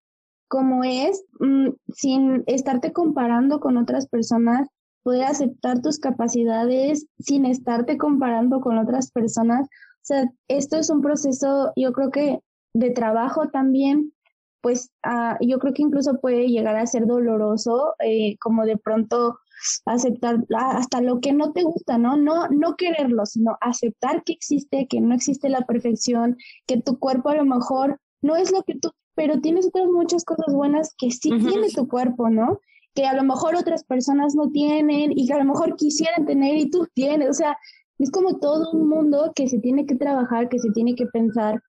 [0.48, 4.66] como es, mm, sin estarte comparando con otras personas,
[5.02, 9.66] poder aceptar tus capacidades sin estarte comparando con otras personas.
[9.66, 12.40] O sea, esto es un proceso, yo creo que
[12.74, 14.12] de trabajo también,
[14.60, 19.38] pues ah, yo creo que incluso puede llegar a ser doloroso, eh, como de pronto
[19.86, 22.16] aceptar hasta lo que no te gusta, ¿no?
[22.16, 27.30] No, no quererlo, sino aceptar que existe, que no existe la perfección, que tu cuerpo
[27.30, 31.10] a lo mejor no es lo que tú, pero tienes otras muchas cosas buenas que
[31.10, 32.60] sí tiene tu cuerpo, ¿no?
[32.94, 36.56] Que a lo mejor otras personas no tienen y que a lo mejor quisieran tener
[36.56, 37.56] y tú tienes, o sea,
[37.98, 41.60] es como todo un mundo que se tiene que trabajar, que se tiene que pensar.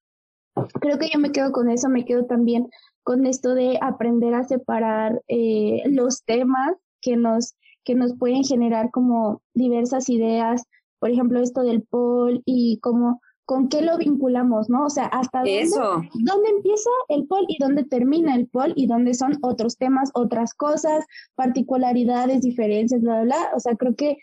[0.79, 2.69] Creo que yo me quedo con eso, me quedo también
[3.03, 8.91] con esto de aprender a separar eh, los temas que nos, que nos pueden generar
[8.91, 10.63] como diversas ideas
[10.99, 14.85] por ejemplo, esto del pol y cómo con qué lo vinculamos, ¿no?
[14.85, 15.65] O sea, hasta dónde,
[16.13, 20.53] dónde empieza el pol y dónde termina el pol y dónde son otros temas, otras
[20.53, 21.03] cosas,
[21.33, 23.51] particularidades, diferencias, bla, bla, bla.
[23.55, 24.17] O sea, creo que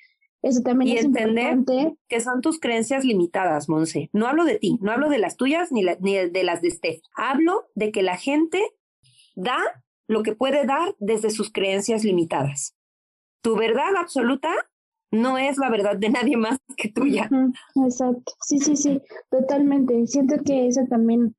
[0.46, 1.98] eso también y es entender importante.
[2.08, 4.10] que son tus creencias limitadas, Monse.
[4.12, 7.00] No hablo de ti, no hablo de las tuyas ni, ni de las de Steph.
[7.16, 8.62] Hablo de que la gente
[9.34, 9.58] da
[10.06, 12.76] lo que puede dar desde sus creencias limitadas.
[13.42, 14.52] Tu verdad absoluta
[15.10, 17.28] no es la verdad de nadie más que tuya.
[17.84, 20.06] Exacto, sí, sí, sí, totalmente.
[20.06, 21.34] Siento que eso también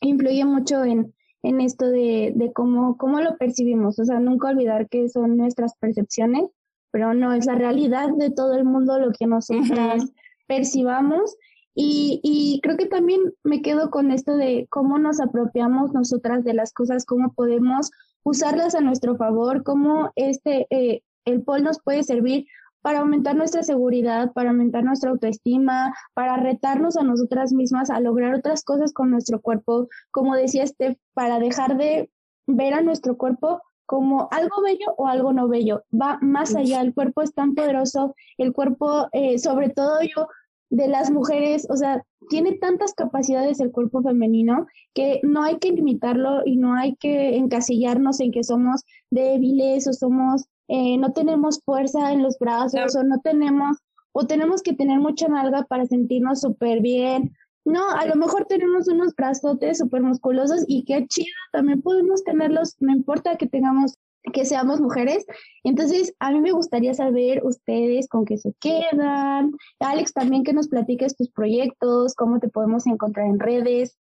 [0.00, 3.98] influye mucho en, en esto de, de cómo, cómo lo percibimos.
[3.98, 6.44] O sea, nunca olvidar que son nuestras percepciones,
[6.90, 10.04] pero no es la realidad de todo el mundo lo que nosotras
[10.46, 11.36] percibamos.
[11.74, 16.54] Y, y creo que también me quedo con esto de cómo nos apropiamos nosotras de
[16.54, 17.90] las cosas, cómo podemos
[18.24, 22.46] usarlas a nuestro favor, cómo este, eh, el pol nos puede servir
[22.82, 28.34] para aumentar nuestra seguridad, para aumentar nuestra autoestima, para retarnos a nosotras mismas a lograr
[28.34, 32.10] otras cosas con nuestro cuerpo, como decía Steph, para dejar de
[32.46, 35.82] ver a nuestro cuerpo como algo bello o algo no bello.
[35.90, 40.28] Va más allá, el cuerpo es tan poderoso, el cuerpo, eh, sobre todo yo,
[40.68, 45.72] de las mujeres, o sea, tiene tantas capacidades el cuerpo femenino que no hay que
[45.72, 51.62] limitarlo y no hay que encasillarnos en que somos débiles o somos eh, no tenemos
[51.64, 53.78] fuerza en los brazos o no tenemos,
[54.12, 57.32] o tenemos que tener mucha nalga para sentirnos súper bien.
[57.68, 62.76] No, a lo mejor tenemos unos brazotes súper musculosos y qué chido, también podemos tenerlos,
[62.80, 63.94] no importa que tengamos
[64.32, 65.26] que seamos mujeres.
[65.64, 69.52] Entonces, a mí me gustaría saber ustedes con qué se quedan.
[69.80, 73.98] Alex, también que nos platiques tus proyectos, cómo te podemos encontrar en redes.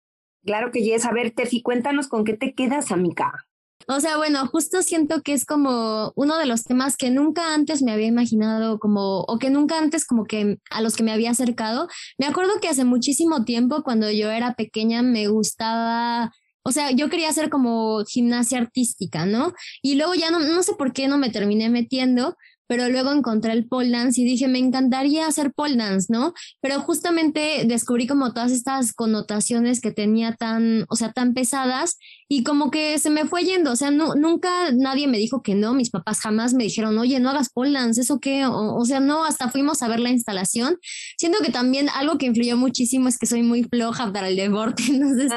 [0.44, 1.06] Claro que yes.
[1.06, 3.46] A ver, Tefi, cuéntanos con qué te quedas, amiga.
[3.88, 7.82] O sea, bueno, justo siento que es como uno de los temas que nunca antes
[7.82, 11.32] me había imaginado como, o que nunca antes como que a los que me había
[11.32, 11.88] acercado.
[12.18, 16.32] Me acuerdo que hace muchísimo tiempo, cuando yo era pequeña, me gustaba
[16.64, 19.54] o sea, yo quería hacer como gimnasia artística, ¿no?
[19.82, 22.38] Y luego ya no, no sé por qué no me terminé metiendo,
[22.72, 26.34] pero luego encontré el pole dance y dije, me encantaría hacer pole dance, ¿no?
[26.62, 31.98] Pero justamente descubrí como todas estas connotaciones que tenía tan, o sea, tan pesadas
[32.30, 35.54] y como que se me fue yendo, o sea, no, nunca nadie me dijo que
[35.54, 38.46] no, mis papás jamás me dijeron, oye, no hagas pole dance, ¿eso qué?
[38.46, 40.78] O, sea, no, hasta fuimos a ver la instalación.
[41.18, 44.84] Siento que también algo que influyó muchísimo es que soy muy floja para el deporte,
[44.88, 45.30] entonces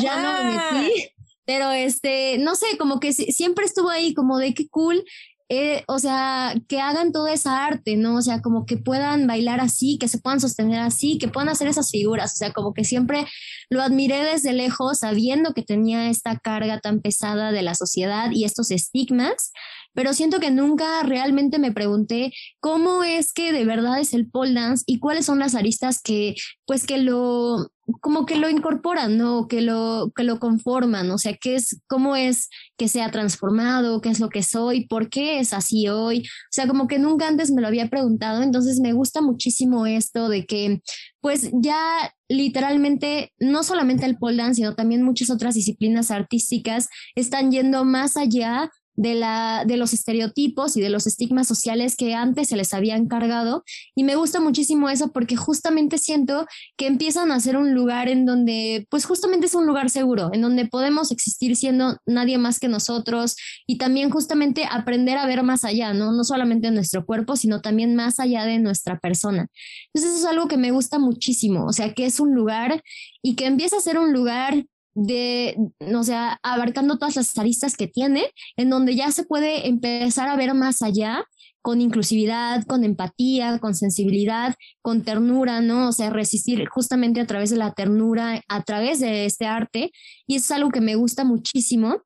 [0.00, 1.02] ya no me metí
[1.44, 5.02] pero este, no sé, como que siempre estuvo ahí, como de qué cool
[5.50, 8.16] eh, o sea, que hagan toda esa arte, ¿no?
[8.16, 11.68] O sea, como que puedan bailar así, que se puedan sostener así, que puedan hacer
[11.68, 13.26] esas figuras, o sea, como que siempre
[13.70, 18.44] lo admiré desde lejos, sabiendo que tenía esta carga tan pesada de la sociedad y
[18.44, 19.52] estos estigmas,
[19.98, 24.52] pero siento que nunca realmente me pregunté cómo es que de verdad es el pole
[24.52, 26.36] dance y cuáles son las aristas que,
[26.66, 29.48] pues, que lo, como que lo incorporan, ¿no?
[29.48, 34.00] Que lo, que lo conforman, o sea, qué es, cómo es que se ha transformado,
[34.00, 37.26] qué es lo que soy, por qué es así hoy, o sea, como que nunca
[37.26, 40.80] antes me lo había preguntado, entonces me gusta muchísimo esto de que,
[41.20, 47.50] pues ya literalmente, no solamente el pole dance, sino también muchas otras disciplinas artísticas están
[47.50, 52.48] yendo más allá de, la, de los estereotipos y de los estigmas sociales que antes
[52.48, 53.62] se les habían cargado.
[53.94, 56.46] Y me gusta muchísimo eso porque justamente siento
[56.76, 60.42] que empiezan a ser un lugar en donde, pues justamente es un lugar seguro, en
[60.42, 63.36] donde podemos existir siendo nadie más que nosotros
[63.68, 66.10] y también justamente aprender a ver más allá, ¿no?
[66.10, 69.46] No solamente nuestro cuerpo, sino también más allá de nuestra persona.
[69.94, 72.82] Entonces eso es algo que me gusta muchísimo, o sea, que es un lugar
[73.22, 74.64] y que empieza a ser un lugar
[75.00, 75.56] de,
[75.94, 80.36] o sea, abarcando todas las aristas que tiene, en donde ya se puede empezar a
[80.36, 81.24] ver más allá
[81.62, 85.88] con inclusividad, con empatía, con sensibilidad, con ternura, ¿no?
[85.88, 89.92] O sea, resistir justamente a través de la ternura, a través de este arte.
[90.26, 92.02] Y es algo que me gusta muchísimo.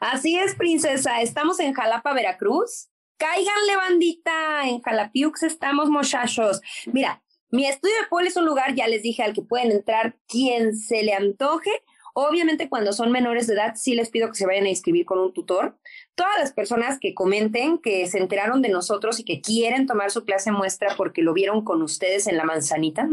[0.00, 1.20] Así es, princesa.
[1.20, 2.88] Estamos en Jalapa, Veracruz.
[3.18, 4.68] Cáiganle, bandita.
[4.68, 6.60] En Jalapiux estamos, muchachos.
[6.92, 10.16] Mira, mi estudio de pol es un lugar, ya les dije, al que pueden entrar
[10.26, 11.70] quien se le antoje
[12.18, 15.18] Obviamente cuando son menores de edad sí les pido que se vayan a inscribir con
[15.18, 15.76] un tutor.
[16.14, 20.24] Todas las personas que comenten que se enteraron de nosotros y que quieren tomar su
[20.24, 23.06] clase muestra porque lo vieron con ustedes en la manzanita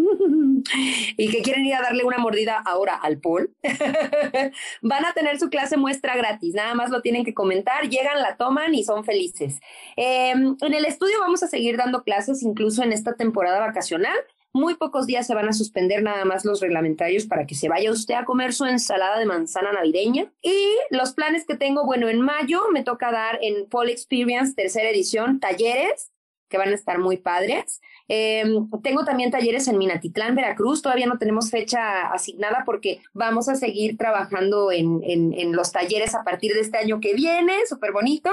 [1.17, 3.53] y que quieren ir a darle una mordida ahora al Paul,
[4.81, 6.53] van a tener su clase muestra gratis.
[6.53, 9.59] Nada más lo tienen que comentar, llegan, la toman y son felices.
[9.97, 14.15] Em, en el estudio vamos a seguir dando clases incluso en esta temporada vacacional.
[14.55, 17.91] Muy pocos días se van a suspender nada más los reglamentarios para que se vaya
[17.91, 20.31] usted a comer su ensalada de manzana navideña.
[20.43, 24.91] Y los planes que tengo, bueno, en mayo me toca dar en Fall Experience, tercera
[24.91, 26.11] edición, talleres
[26.49, 27.81] que van a estar muy padres.
[28.07, 30.81] Em, tengo también talleres en Minatitlán, Veracruz.
[30.81, 36.23] Todavía no tenemos fecha asignada porque vamos a seguir trabajando en, en los talleres a
[36.23, 38.29] partir de este año que viene, súper bonito.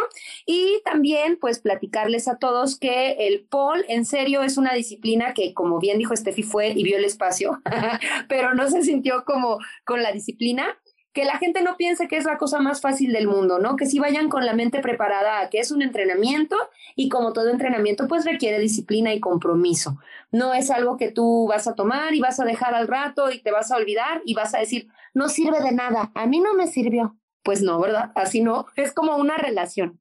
[0.46, 5.54] Y también, pues, platicarles a todos que el POL, en serio, es una disciplina que,
[5.54, 7.60] como bien dijo Steffi, fue y vio el espacio,
[8.28, 10.78] pero no se sintió como con la disciplina
[11.12, 13.76] que la gente no piense que es la cosa más fácil del mundo, ¿no?
[13.76, 16.56] Que sí vayan con la mente preparada a que es un entrenamiento
[16.94, 19.98] y como todo entrenamiento pues requiere disciplina y compromiso.
[20.30, 23.42] No es algo que tú vas a tomar y vas a dejar al rato y
[23.42, 26.54] te vas a olvidar y vas a decir, no sirve de nada, a mí no
[26.54, 27.16] me sirvió.
[27.42, 28.12] Pues no, ¿verdad?
[28.16, 29.98] Así no, es como una relación.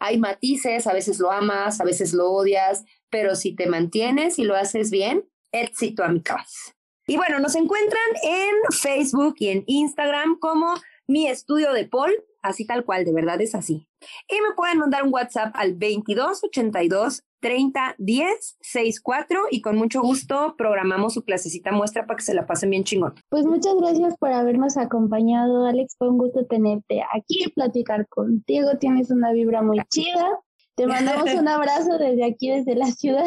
[0.00, 4.44] Hay matices, a veces lo amas, a veces lo odias, pero si te mantienes y
[4.44, 6.74] lo haces bien, éxito a mi casa.
[7.10, 10.74] Y bueno, nos encuentran en Facebook y en Instagram como
[11.08, 13.88] mi estudio de Paul, así tal cual, de verdad es así.
[14.28, 20.54] Y me pueden mandar un WhatsApp al 2282 30 10 64 y con mucho gusto
[20.56, 23.14] programamos su clasecita muestra para que se la pasen bien chingón.
[23.28, 25.96] Pues muchas gracias por habernos acompañado, Alex.
[25.98, 28.78] Fue un gusto tenerte aquí, platicar contigo.
[28.78, 30.38] Tienes una vibra muy chida.
[30.76, 33.24] Te mandamos un abrazo desde aquí, desde la ciudad.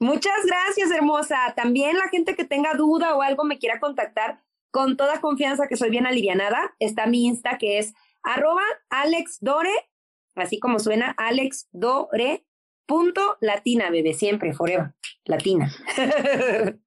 [0.00, 1.36] Muchas gracias, hermosa.
[1.56, 4.38] También la gente que tenga duda o algo me quiera contactar,
[4.70, 9.72] con toda confianza que soy bien alivianada, está mi Insta que es arroba alexdore,
[10.36, 12.44] así como suena, alexdore
[12.86, 14.94] punto latina, bebé, siempre, forever,
[15.24, 15.72] latina.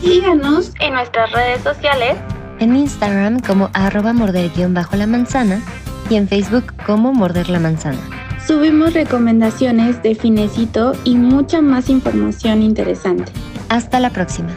[0.00, 2.16] Síganos en nuestras redes sociales.
[2.58, 5.62] En Instagram como arroba morder-la manzana
[6.10, 8.00] y en Facebook como Morder la Manzana.
[8.46, 13.30] Subimos recomendaciones de Finecito y mucha más información interesante.
[13.68, 14.50] Hasta la próxima.